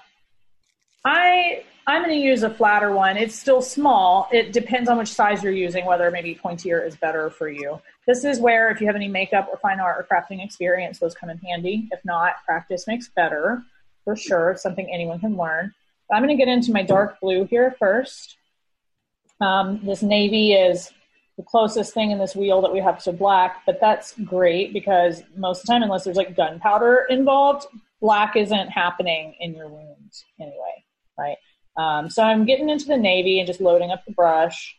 [1.05, 3.16] I I'm going to use a flatter one.
[3.16, 4.28] It's still small.
[4.30, 7.80] It depends on which size you're using, whether maybe pointier is better for you.
[8.07, 11.14] This is where if you have any makeup or fine art or crafting experience, those
[11.14, 11.88] come in handy.
[11.92, 13.64] If not, practice makes better
[14.07, 14.57] for sure.
[14.57, 15.75] Something anyone can learn.
[16.09, 18.39] But I'm going to get into my dark blue here first.
[19.41, 20.91] Um, this navy is
[21.37, 25.23] the closest thing in this wheel that we have to black, but that's great because
[25.37, 27.67] most of the time, unless there's like gunpowder involved,
[28.01, 30.85] black isn't happening in your wounds anyway,
[31.19, 31.37] right?
[31.77, 34.77] Um, so I'm getting into the navy and just loading up the brush.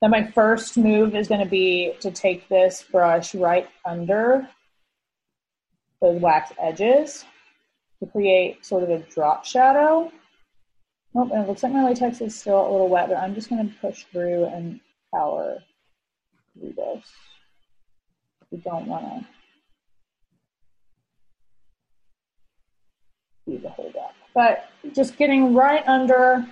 [0.00, 4.46] Then my first move is going to be to take this brush right under
[6.00, 7.24] those wax edges
[8.02, 10.10] to create sort of a drop shadow.
[11.14, 13.48] Oh, and it looks like my latex is still a little wet, but I'm just
[13.48, 14.80] going to push through and
[15.14, 15.58] power
[16.58, 17.04] through this.
[18.50, 19.26] We don't want to
[23.50, 26.46] do the whole up but just getting right under.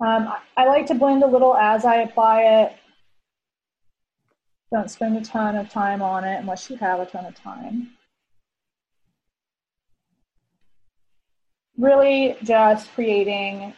[0.00, 2.76] Um, I like to blend a little as I apply it.
[4.72, 7.90] Don't spend a ton of time on it unless you have a ton of time.
[11.78, 13.74] Really just creating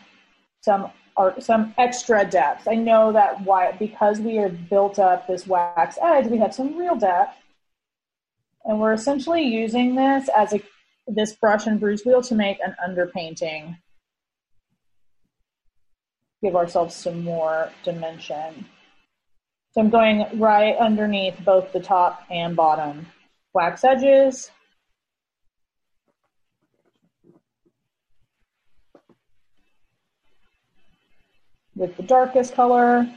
[0.62, 2.66] some art, some extra depth.
[2.68, 6.76] I know that why because we have built up this wax edge, we have some
[6.76, 7.36] real depth.
[8.64, 10.60] And we're essentially using this as a
[11.06, 13.76] this brush and bruise wheel to make an underpainting.
[16.42, 18.66] Give ourselves some more dimension.
[19.72, 23.06] So I'm going right underneath both the top and bottom
[23.52, 24.50] wax edges.
[31.76, 33.08] With the darkest color.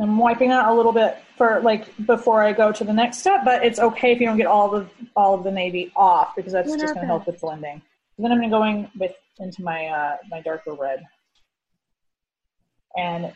[0.00, 3.44] I'm wiping out a little bit for like before I go to the next step,
[3.44, 6.52] but it's okay if you don't get all of all of the navy off because
[6.52, 7.82] that's just going to help with blending.
[8.16, 11.04] And then I'm going with into my uh, my darker red
[12.96, 13.32] and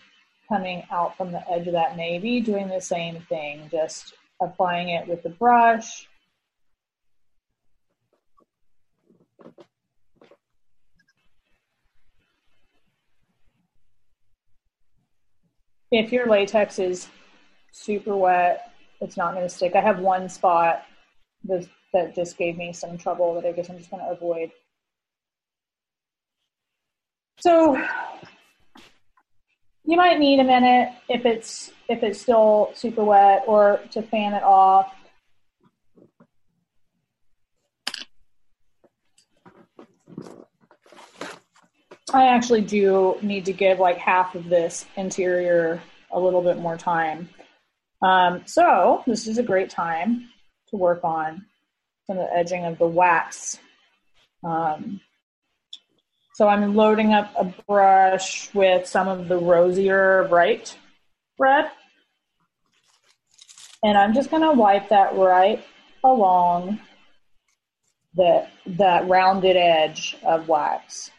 [0.49, 5.07] coming out from the edge of that navy, doing the same thing, just applying it
[5.09, 6.09] with the brush.
[15.91, 17.09] If your latex is
[17.73, 19.77] super wet, it's not going to stick.
[19.77, 20.85] I have one spot
[21.45, 24.51] that, that just gave me some trouble that I guess I'm just going to avoid.
[27.39, 27.77] So
[29.85, 34.33] you might need a minute if it's if it's still super wet or to fan
[34.33, 34.93] it off.
[42.13, 45.83] I actually do need to give like half of this interior
[46.13, 47.29] a little bit more time.
[48.01, 50.29] Um, so this is a great time
[50.69, 51.45] to work on
[52.07, 53.59] some of the edging of the wax.
[54.45, 55.01] Um,
[56.35, 60.77] so I'm loading up a brush with some of the rosier bright
[61.39, 61.71] red.
[63.83, 65.65] And I'm just going to wipe that right
[66.05, 66.81] along
[68.15, 71.11] the, that rounded edge of wax.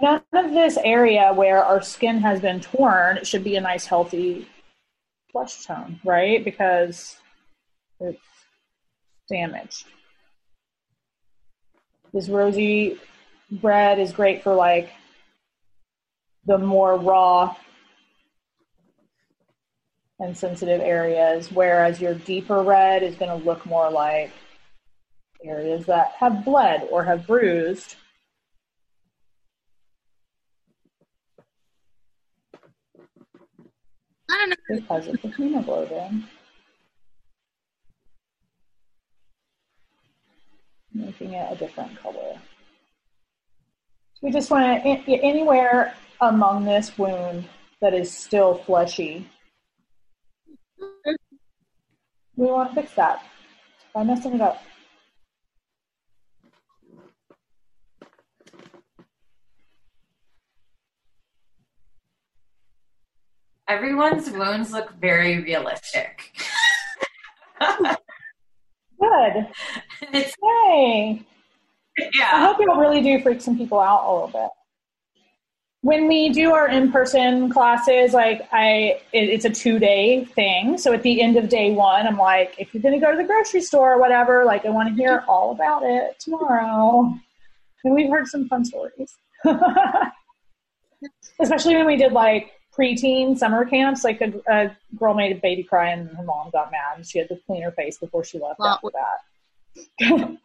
[0.00, 4.46] None of this area where our skin has been torn should be a nice healthy
[5.32, 6.44] flesh tone, right?
[6.44, 7.16] Because
[7.98, 8.20] it's
[9.28, 9.86] damaged.
[12.12, 12.98] This rosy
[13.62, 14.90] red is great for like
[16.46, 17.54] the more raw
[20.20, 24.30] and sensitive areas, whereas your deeper red is going to look more like
[25.44, 27.96] areas that have bled or have bruised
[34.30, 34.56] I don't know.
[34.76, 36.24] Because of the hemoglobin.
[40.92, 42.34] Making it a different color.
[44.14, 47.48] So we just want to, anywhere among this wound
[47.80, 49.26] that is still fleshy,
[50.80, 51.12] mm-hmm.
[52.36, 53.24] we want to fix that
[53.94, 54.62] by messing it up.
[63.70, 66.32] Everyone's wounds look very realistic.
[67.60, 69.46] Good.
[70.12, 71.22] It's, Yay.
[71.96, 72.30] Yeah.
[72.32, 74.48] I hope it'll really do freak some people out a little bit.
[75.82, 80.76] When we do our in-person classes, like I, it, it's a two-day thing.
[80.76, 83.16] So at the end of day one, I'm like, if you're going to go to
[83.16, 87.14] the grocery store or whatever, like I want to hear all about it tomorrow.
[87.84, 89.14] And we've heard some fun stories.
[91.40, 94.04] especially when we did like preteen summer camps.
[94.04, 97.18] Like a, a girl made a baby cry, and her mom got mad, and she
[97.18, 98.90] had to clean her face before she left Well- after
[100.00, 100.00] that.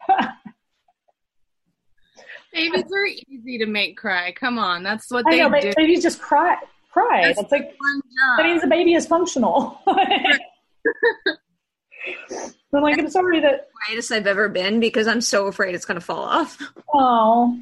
[2.53, 4.31] Babies are easy to make cry.
[4.31, 5.73] Come on, that's what I they know, do.
[5.75, 6.55] babies just cry,
[6.89, 7.23] cry.
[7.23, 8.01] That's That's like Fun
[8.37, 9.77] that means the baby is functional.
[9.87, 9.97] I'm
[12.81, 13.67] like, I'm sorry that.
[13.87, 16.57] Quietest I've ever been because I'm so afraid it's going to fall off.
[16.93, 17.59] Oh,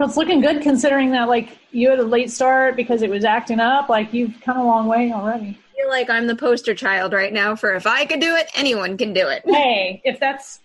[0.00, 3.60] it's looking good considering that like you had a late start because it was acting
[3.60, 3.88] up.
[3.88, 5.58] Like you've come a long way already.
[5.72, 8.48] I feel like I'm the poster child right now for if I could do it,
[8.54, 9.42] anyone can do it.
[9.46, 10.60] Hey, if that's.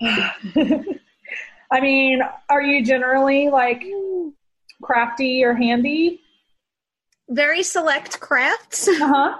[1.70, 3.82] I mean, are you generally like
[4.82, 6.20] crafty or handy?
[7.28, 8.86] Very select crafts.
[8.86, 9.38] Uh huh.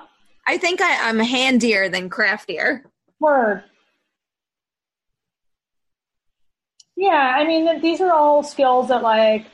[0.48, 2.84] I think I, I'm handier than craftier.
[3.20, 3.64] Word.
[6.96, 9.46] Yeah, I mean, these are all skills that, like,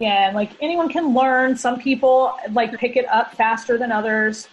[0.00, 1.56] again, like anyone can learn.
[1.56, 4.48] Some people like pick it up faster than others.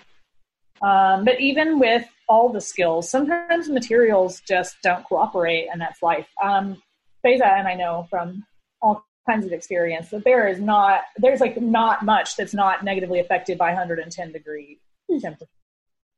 [0.81, 6.27] Um, but even with all the skills, sometimes materials just don't cooperate, and that's life.
[6.43, 6.81] Um,
[7.23, 8.45] Beza and I know from
[8.81, 13.19] all kinds of experience that there is not, there's like not much that's not negatively
[13.19, 14.79] affected by 110 degree
[15.19, 15.47] temperature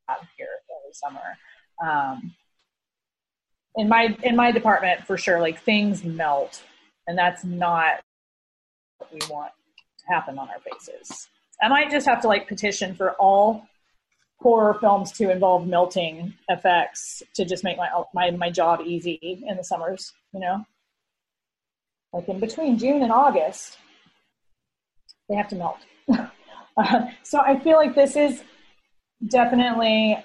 [0.10, 0.47] out here
[0.81, 1.38] every summer.
[1.84, 2.34] Um,
[3.75, 6.63] in my in my department, for sure, like things melt,
[7.07, 8.01] and that's not
[8.97, 9.51] what we want
[9.99, 11.27] to happen on our faces.
[11.61, 13.65] I might just have to like petition for all
[14.39, 19.57] horror films to involve melting effects to just make my my my job easy in
[19.57, 20.13] the summers.
[20.33, 20.65] You know,
[22.13, 23.77] like in between June and August,
[25.27, 25.79] they have to melt.
[26.77, 28.41] uh, so I feel like this is
[29.27, 30.23] definitely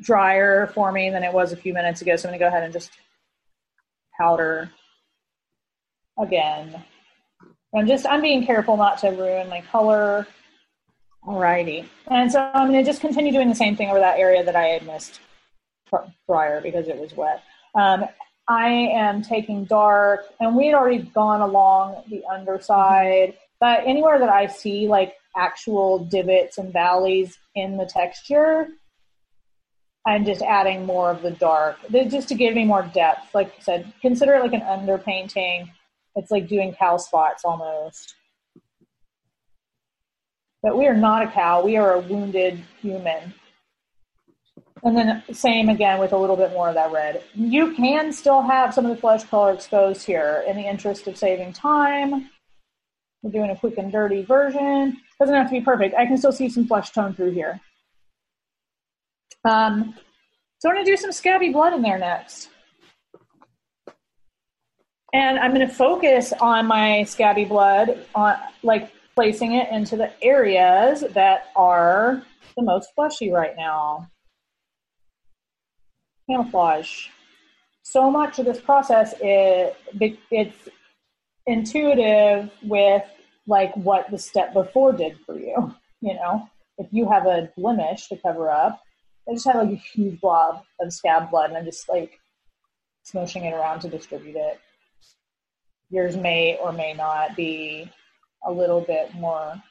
[0.00, 2.16] drier for me than it was a few minutes ago.
[2.16, 2.92] So I'm going to go ahead and just
[4.18, 4.70] powder
[6.18, 6.82] again.
[7.74, 10.26] I'm just, I'm being careful not to ruin my color.
[11.24, 11.86] Alrighty.
[12.08, 14.56] And so I'm going to just continue doing the same thing over that area that
[14.56, 15.20] I had missed
[15.86, 17.42] pr- prior because it was wet.
[17.74, 18.04] Um,
[18.48, 24.28] I am taking dark, and we had already gone along the underside, but anywhere that
[24.28, 28.68] I see like actual divots and valleys in the texture,
[30.04, 33.34] I'm just adding more of the dark, just to give me more depth.
[33.34, 35.70] Like I said, consider it like an underpainting.
[36.16, 38.16] It's like doing cow spots almost.
[40.62, 41.62] But we are not a cow.
[41.64, 43.34] We are a wounded human.
[44.84, 47.22] And then same again with a little bit more of that red.
[47.34, 51.16] You can still have some of the flesh color exposed here in the interest of
[51.16, 52.28] saving time.
[53.22, 54.96] We're doing a quick and dirty version.
[55.20, 55.94] Doesn't have to be perfect.
[55.94, 57.60] I can still see some flesh tone through here.
[59.44, 59.94] Um,
[60.58, 62.48] so I'm going to do some scabby blood in there next.
[65.12, 70.10] And I'm going to focus on my scabby blood, on like placing it into the
[70.22, 72.22] areas that are
[72.56, 74.08] the most fleshy right now.
[76.30, 77.08] Camouflage.
[77.82, 79.74] So much of this process is
[80.30, 80.68] it's
[81.46, 83.02] intuitive with
[83.46, 85.74] like what the step before did for you.
[86.00, 86.48] You know,
[86.78, 88.80] if you have a blemish to cover up,
[89.28, 92.18] I just have like a huge blob of scab blood and I'm just like
[93.04, 94.60] smushing it around to distribute it.
[95.90, 97.90] Yours may or may not be
[98.44, 99.62] a little bit more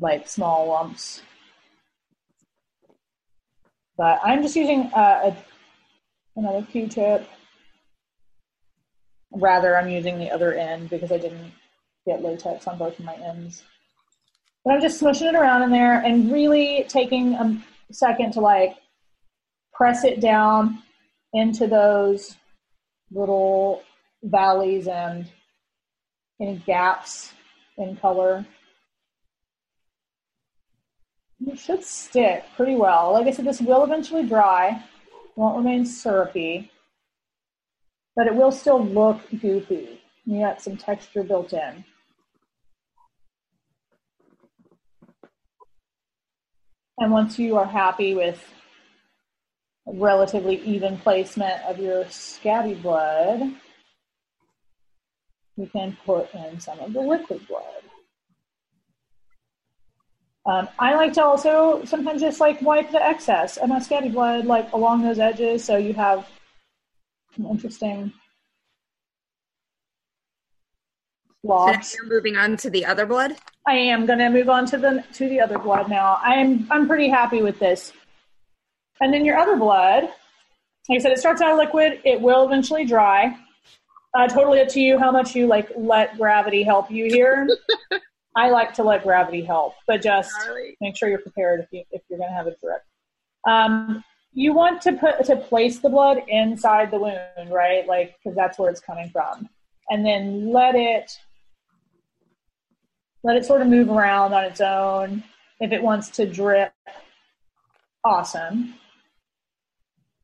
[0.00, 1.22] like small lumps.
[3.96, 5.36] But I'm just using uh, a,
[6.36, 7.26] another Q-tip.
[9.32, 11.52] Rather, I'm using the other end because I didn't
[12.06, 13.64] get latex on both of my ends.
[14.64, 18.76] But I'm just smushing it around in there and really taking a second to like
[19.72, 20.82] press it down
[21.32, 22.36] into those
[23.10, 23.82] little
[24.22, 25.26] valleys and
[26.40, 27.32] any gaps
[27.76, 28.44] in color.
[31.46, 33.12] It should stick pretty well.
[33.12, 34.82] Like I said, this will eventually dry,
[35.36, 36.70] won't remain syrupy,
[38.16, 40.00] but it will still look goofy.
[40.24, 41.84] You got some texture built in.
[46.98, 48.44] And once you are happy with
[49.86, 53.54] a relatively even placement of your scabby blood,
[55.56, 57.64] you can put in some of the liquid blood.
[60.46, 64.46] Um, I like to also sometimes just like wipe the excess of my scabby blood
[64.46, 66.26] like along those edges so you have
[67.36, 68.12] some interesting
[71.82, 73.36] So you're moving on to the other blood.
[73.66, 76.18] I am gonna move on to the to the other blood now.
[76.22, 77.92] I'm I'm pretty happy with this.
[79.00, 80.04] And then your other blood,
[80.88, 82.00] like I said, it starts out liquid.
[82.04, 83.36] It will eventually dry.
[84.14, 87.48] uh, totally up to you how much you like let gravity help you here.
[88.36, 90.32] I like to let gravity help, but just
[90.80, 92.82] make sure you're prepared if you if you're going to have a drip.
[93.46, 97.86] Um, you want to put to place the blood inside the wound, right?
[97.86, 99.48] Like because that's where it's coming from,
[99.90, 101.18] and then let it
[103.22, 105.24] let it sort of move around on its own.
[105.60, 106.72] If it wants to drip,
[108.04, 108.74] awesome.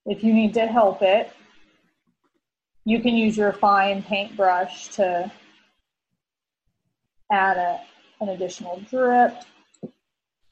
[0.06, 1.32] If you need to help it,
[2.84, 5.30] you can use your fine paintbrush to
[7.32, 7.80] add a,
[8.20, 9.34] an additional drip.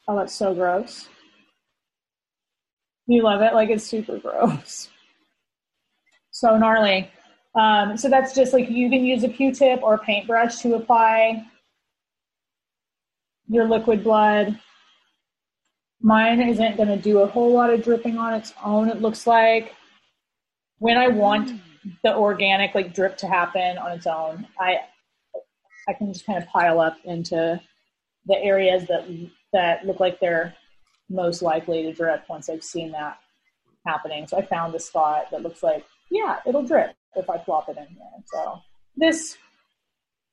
[0.08, 1.08] Oh, that's so gross.
[3.06, 3.54] You love it?
[3.54, 4.88] Like it's super gross.
[6.34, 7.10] So gnarly.
[7.54, 11.46] Um, so that's just like you can use a Q-tip or a paintbrush to apply
[13.48, 14.58] your liquid blood.
[16.00, 19.26] Mine isn't going to do a whole lot of dripping on its own, it looks
[19.26, 19.74] like.
[20.78, 21.60] When I want
[22.02, 24.80] the organic like drip to happen on its own, I
[25.88, 27.60] I can just kind of pile up into
[28.26, 29.04] the areas that
[29.52, 30.54] that look like they're
[31.08, 33.18] most likely to drip once I've seen that
[33.86, 34.26] happening.
[34.26, 37.76] So I found a spot that looks like, yeah, it'll drip if I plop it
[37.76, 38.22] in here.
[38.26, 38.60] So
[38.96, 39.36] this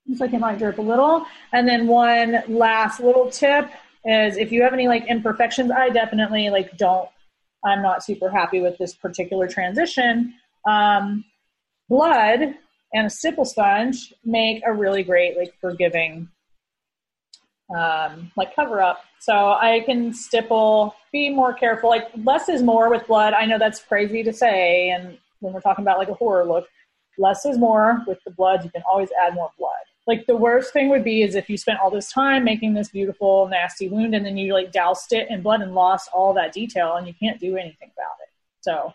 [0.10, 1.26] looks like it might drip a little.
[1.54, 3.70] And then one last little tip
[4.06, 7.08] is if you have any like imperfections, I definitely like don't,
[7.64, 10.34] I'm not super happy with this particular transition.
[10.68, 11.24] Um,
[11.90, 12.56] blood
[12.94, 16.30] and a stipple sponge make a really great like forgiving
[17.76, 19.04] um, like cover up.
[19.20, 21.90] So I can stipple, be more careful.
[21.90, 23.34] Like less is more with blood.
[23.34, 26.66] I know that's crazy to say, and when we're talking about like a horror look,
[27.18, 28.64] less is more with the blood.
[28.64, 29.72] You can always add more blood.
[30.10, 32.90] Like the worst thing would be is if you spent all this time making this
[32.90, 36.52] beautiful nasty wound and then you like doused it in blood and lost all that
[36.52, 38.30] detail and you can't do anything about it.
[38.62, 38.92] So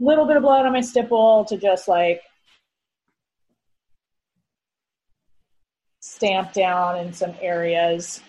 [0.00, 2.22] a little bit of blood on my stipple to just like
[6.00, 8.22] stamp down in some areas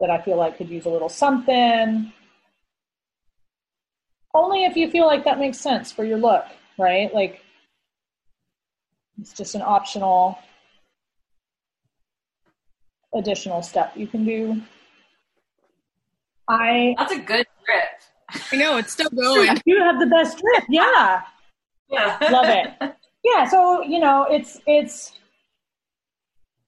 [0.00, 2.10] that I feel like could use a little something.
[4.32, 6.46] Only if you feel like that makes sense for your look,
[6.78, 7.12] right?
[7.12, 7.42] Like
[9.20, 10.38] it's just an optional
[13.14, 14.60] additional step you can do.
[16.48, 18.44] I That's a good drip.
[18.52, 19.56] I know it's still going.
[19.64, 20.64] you have the best drip.
[20.68, 21.22] Yeah.
[21.90, 22.18] Yeah.
[22.30, 22.94] Love it.
[23.26, 25.14] Yeah, so you know, it's it's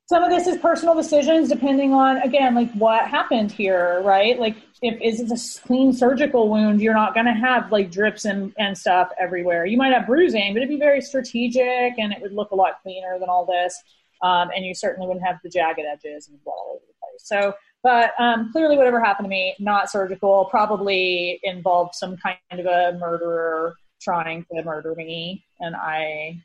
[0.09, 4.56] some of this is personal decisions depending on again like what happened here right like
[4.82, 8.52] if is it a clean surgical wound you're not going to have like drips and,
[8.56, 12.32] and stuff everywhere you might have bruising but it'd be very strategic and it would
[12.32, 13.82] look a lot cleaner than all this
[14.22, 17.22] um, and you certainly wouldn't have the jagged edges and blood all over the place
[17.24, 22.66] so but um, clearly whatever happened to me not surgical probably involved some kind of
[22.66, 26.36] a murderer trying to murder me and i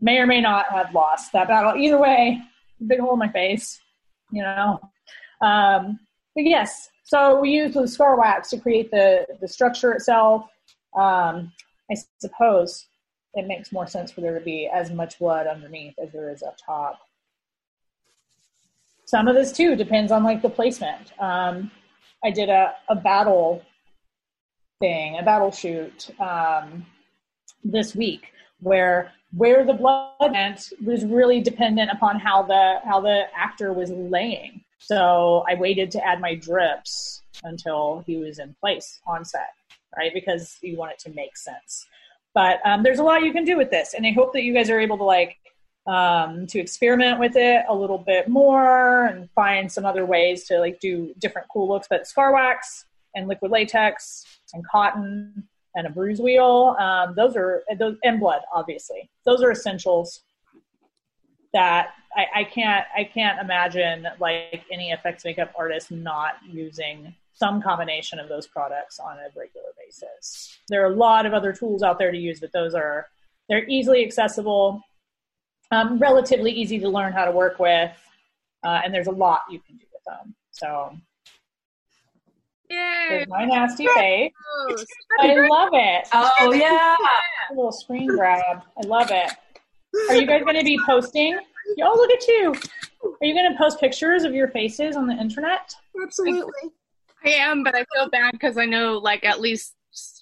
[0.00, 2.40] may or may not have lost that battle either way
[2.86, 3.80] big hole in my face,
[4.30, 4.80] you know.
[5.40, 5.98] Um,
[6.34, 10.42] but yes, so we used the scar wax to create the the structure itself.
[10.96, 11.52] Um,
[11.90, 12.86] I suppose
[13.34, 16.42] it makes more sense for there to be as much blood underneath as there is
[16.42, 17.00] up top.
[19.04, 21.18] Some of this too depends on like the placement.
[21.20, 21.70] Um,
[22.24, 23.62] I did a, a battle
[24.80, 26.84] thing, a battle shoot um,
[27.64, 33.24] this week where where the blood went was really dependent upon how the how the
[33.36, 34.62] actor was laying.
[34.78, 39.54] So I waited to add my drips until he was in place on set,
[39.96, 40.12] right?
[40.14, 41.86] Because you want it to make sense.
[42.38, 44.54] But um, there's a lot you can do with this, and I hope that you
[44.54, 45.38] guys are able to like
[45.88, 50.60] um, to experiment with it a little bit more and find some other ways to
[50.60, 51.88] like do different cool looks.
[51.90, 52.84] But scar wax
[53.16, 54.24] and liquid latex
[54.54, 56.76] and cotton and a bruise wheel.
[56.78, 59.10] Um, those are those and blood, obviously.
[59.24, 60.20] Those are essentials
[61.52, 67.62] that I, I can't I can't imagine like any effects makeup artist not using some
[67.62, 70.58] combination of those products on a regular basis.
[70.68, 73.08] There are a lot of other tools out there to use, but those are
[73.48, 74.82] they're easily accessible,
[75.70, 77.92] um, relatively easy to learn how to work with,
[78.64, 80.34] uh, and there's a lot you can do with them.
[80.50, 80.96] So
[82.70, 83.24] Yay!
[83.28, 84.32] my nasty face.
[85.20, 86.08] I love it.
[86.12, 86.96] Oh yeah.
[87.50, 88.62] A little screen grab.
[88.82, 89.30] I love it.
[90.10, 91.38] Are you guys going to be posting?
[91.82, 92.54] Oh, look at you.
[93.04, 95.74] Are you going to post pictures of your faces on the internet?
[96.02, 96.70] Absolutely.
[97.24, 99.74] I am, but I feel bad because I know like at least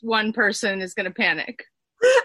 [0.03, 1.65] one person is going to panic.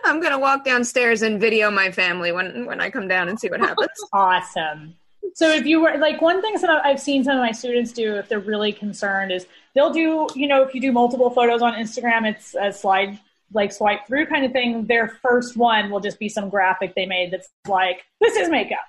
[0.04, 3.50] I'm gonna walk downstairs and video my family when when I come down and see
[3.50, 3.90] what happens.
[4.12, 4.96] Awesome.
[5.34, 8.16] So if you were like one thing that I've seen some of my students do
[8.16, 11.74] if they're really concerned is they'll do you know if you do multiple photos on
[11.74, 13.18] Instagram it's a slide
[13.54, 17.06] like swipe through kind of thing, their first one will just be some graphic they
[17.06, 18.80] made that's like, this is makeup.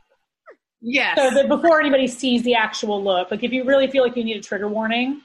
[0.80, 1.16] Yes.
[1.16, 4.24] So that before anybody sees the actual look, like if you really feel like you
[4.24, 5.22] need a trigger warning,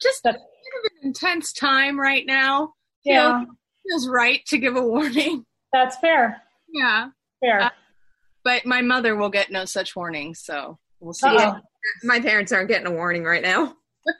[0.00, 2.74] just that's kind of an intense time right now.
[3.04, 3.48] yeah, Feels,
[3.88, 5.44] feels right to give a warning.
[5.72, 6.42] that's fair.
[6.72, 7.08] Yeah.
[7.40, 7.60] Fair.
[7.60, 7.70] Uh,
[8.44, 11.26] But my mother will get no such warning, so we'll see.
[11.28, 11.58] Uh-oh.
[12.02, 13.76] My parents aren't getting a warning right now.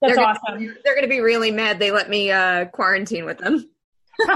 [0.00, 0.40] That's they're awesome.
[0.46, 3.68] Gonna, they're going to be really mad they let me uh, quarantine with them.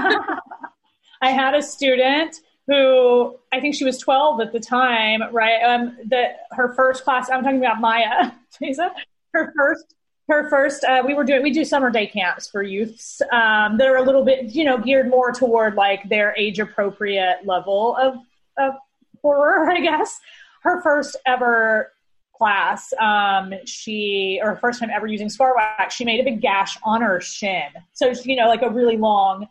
[1.21, 2.35] I had a student
[2.67, 5.61] who I think she was 12 at the time, right?
[5.63, 7.29] Um, that her first class.
[7.29, 8.31] I'm talking about Maya.
[8.61, 8.91] Lisa,
[9.33, 9.95] her first.
[10.29, 13.89] Her first, uh, we were doing, we do summer day camps for youths um, that
[13.89, 18.15] are a little bit, you know, geared more toward like their age appropriate level of,
[18.57, 18.75] of
[19.21, 20.17] horror, I guess.
[20.61, 21.91] Her first ever
[22.37, 26.77] class, um, she, or first time ever using scar wax, she made a big gash
[26.83, 27.67] on her shin.
[27.91, 29.47] So, you know, like a really long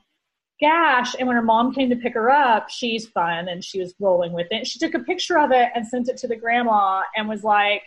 [0.59, 1.15] gash.
[1.19, 4.33] And when her mom came to pick her up, she's fun and she was rolling
[4.33, 4.67] with it.
[4.67, 7.83] She took a picture of it and sent it to the grandma and was like,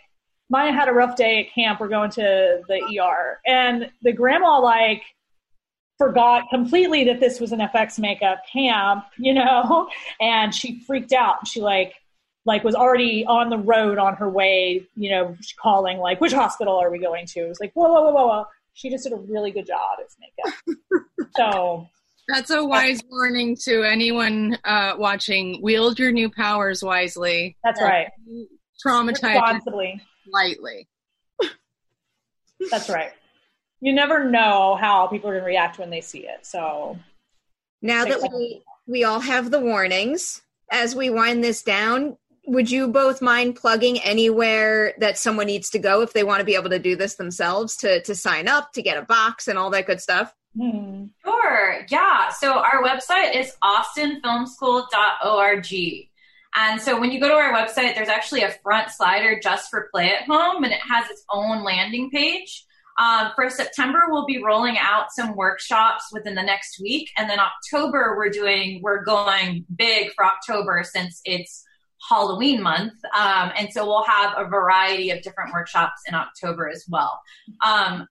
[0.48, 1.80] Maya had a rough day at camp.
[1.80, 3.40] We're going to the ER.
[3.46, 5.02] And the grandma, like,
[5.98, 9.88] forgot completely that this was an FX makeup camp, you know,
[10.20, 11.46] and she freaked out.
[11.46, 11.94] She, like,
[12.44, 16.76] like was already on the road on her way, you know, calling like, which hospital
[16.76, 17.40] are we going to?
[17.40, 18.44] It was like, whoa, whoa, whoa, whoa, whoa.
[18.74, 20.78] She just did a really good job as makeup.
[21.36, 21.88] so
[22.28, 25.60] That's a wise warning to anyone uh, watching.
[25.62, 27.56] Wield your new powers wisely.
[27.64, 28.08] that's right.
[28.84, 30.00] Traumatize Responsibly.
[30.32, 30.88] Lightly.
[32.70, 33.12] That's right.
[33.80, 36.46] You never know how people are going to react when they see it.
[36.46, 36.98] So
[37.82, 40.40] Now that we we all have the warnings,
[40.70, 42.16] as we wind this down,
[42.46, 46.44] would you both mind plugging anywhere that someone needs to go if they want to
[46.44, 49.58] be able to do this themselves to to sign up, to get a box and
[49.58, 50.32] all that good stuff?
[50.56, 51.06] hmm.
[51.24, 51.84] Sure.
[51.90, 52.30] Yeah.
[52.30, 56.08] So our website is austinfilmschool.org.
[56.56, 59.88] And so when you go to our website, there's actually a front slider just for
[59.92, 62.64] play at home, and it has its own landing page.
[62.98, 67.38] Um, for September, we'll be rolling out some workshops within the next week, and then
[67.38, 71.62] October we're doing we're going big for October since it's
[72.08, 76.86] Halloween month, um, and so we'll have a variety of different workshops in October as
[76.88, 77.20] well.
[77.62, 78.06] Um,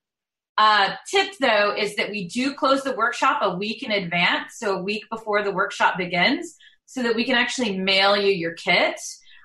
[1.10, 4.82] tip though is that we do close the workshop a week in advance, so a
[4.82, 6.56] week before the workshop begins,
[6.86, 8.98] so that we can actually mail you your kit.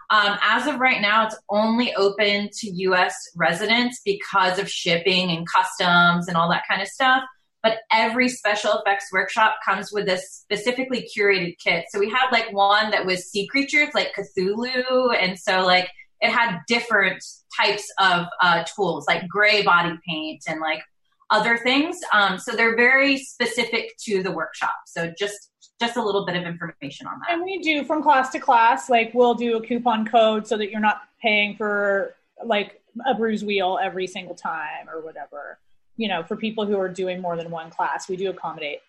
[0.10, 5.48] Um, as of right now, it's only open to US residents because of shipping and
[5.48, 7.24] customs and all that kind of stuff.
[7.64, 11.86] But every special effects workshop comes with a specifically curated kit.
[11.90, 15.16] So we had like one that was sea creatures like Cthulhu.
[15.18, 15.88] And so like
[16.20, 17.24] it had different
[17.60, 20.82] types of uh, tools like gray body paint and like
[21.30, 21.98] other things.
[22.12, 24.76] Um, so they're very specific to the workshop.
[24.88, 25.51] So just
[25.82, 27.34] just a little bit of information on that.
[27.34, 30.70] And we do from class to class, like we'll do a coupon code so that
[30.70, 35.58] you're not paying for like a bruise wheel every single time or whatever.
[35.98, 38.80] You know, for people who are doing more than one class, we do accommodate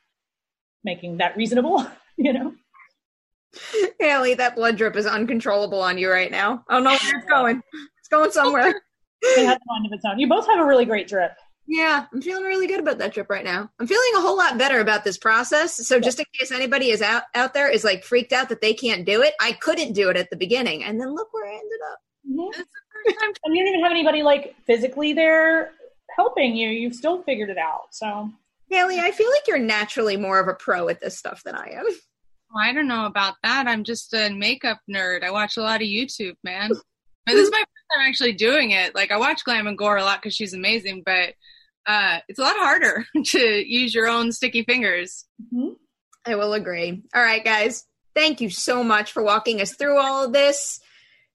[0.84, 1.86] making that reasonable,
[2.16, 2.54] you know.
[3.98, 6.64] Haley, that blood drip is uncontrollable on you right now.
[6.68, 7.62] I don't know where it's going.
[7.98, 8.82] It's going somewhere.
[9.22, 10.18] It has a mind of its own.
[10.18, 11.32] You both have a really great drip.
[11.72, 13.70] Yeah, I'm feeling really good about that trip right now.
[13.80, 15.74] I'm feeling a whole lot better about this process.
[15.88, 18.74] So just in case anybody is out out there is like freaked out that they
[18.74, 21.54] can't do it, I couldn't do it at the beginning, and then look where I
[21.54, 21.98] ended up.
[22.50, 22.64] It's the
[23.06, 25.70] first time And you don't even have anybody like physically there
[26.14, 26.68] helping you.
[26.68, 27.86] You've still figured it out.
[27.90, 28.30] So
[28.68, 31.70] Haley, I feel like you're naturally more of a pro at this stuff than I
[31.70, 31.86] am.
[31.86, 33.66] Well, I don't know about that.
[33.66, 35.24] I'm just a makeup nerd.
[35.24, 36.68] I watch a lot of YouTube, man.
[36.68, 38.94] But this is my first time actually doing it.
[38.94, 41.32] Like I watch Glam and Gore a lot because she's amazing, but
[41.86, 45.24] uh, it's a lot harder to use your own sticky fingers.
[46.26, 47.02] I will agree.
[47.14, 47.84] All right, guys.
[48.14, 50.80] Thank you so much for walking us through all of this.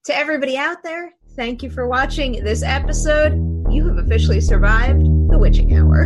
[0.06, 3.34] To everybody out there, thank you for watching this episode.
[3.69, 6.06] You have officially survived the witching hour.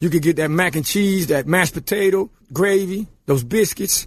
[0.00, 4.06] you could get that mac and cheese, that mashed potato, gravy, those biscuits.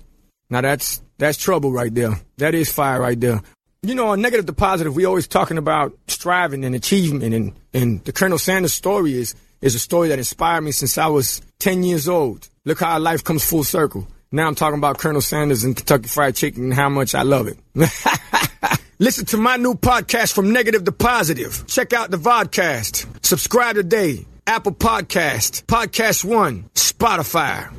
[0.49, 2.20] Now that's that's trouble right there.
[2.38, 3.41] That is fire right there.
[3.82, 8.03] You know, on negative to positive, we always talking about striving and achievement, and and
[8.03, 11.84] the Colonel Sanders story is is a story that inspired me since I was ten
[11.84, 12.49] years old.
[12.66, 14.07] Look how life comes full circle.
[14.32, 17.48] Now I'm talking about Colonel Sanders and Kentucky Fried Chicken and how much I love
[17.48, 17.57] it.
[18.99, 21.66] Listen to my new podcast from negative to positive.
[21.68, 23.26] Check out the vodcast.
[23.26, 24.26] Subscribe today.
[24.50, 27.72] Apple Podcast, Podcast One, Spotify.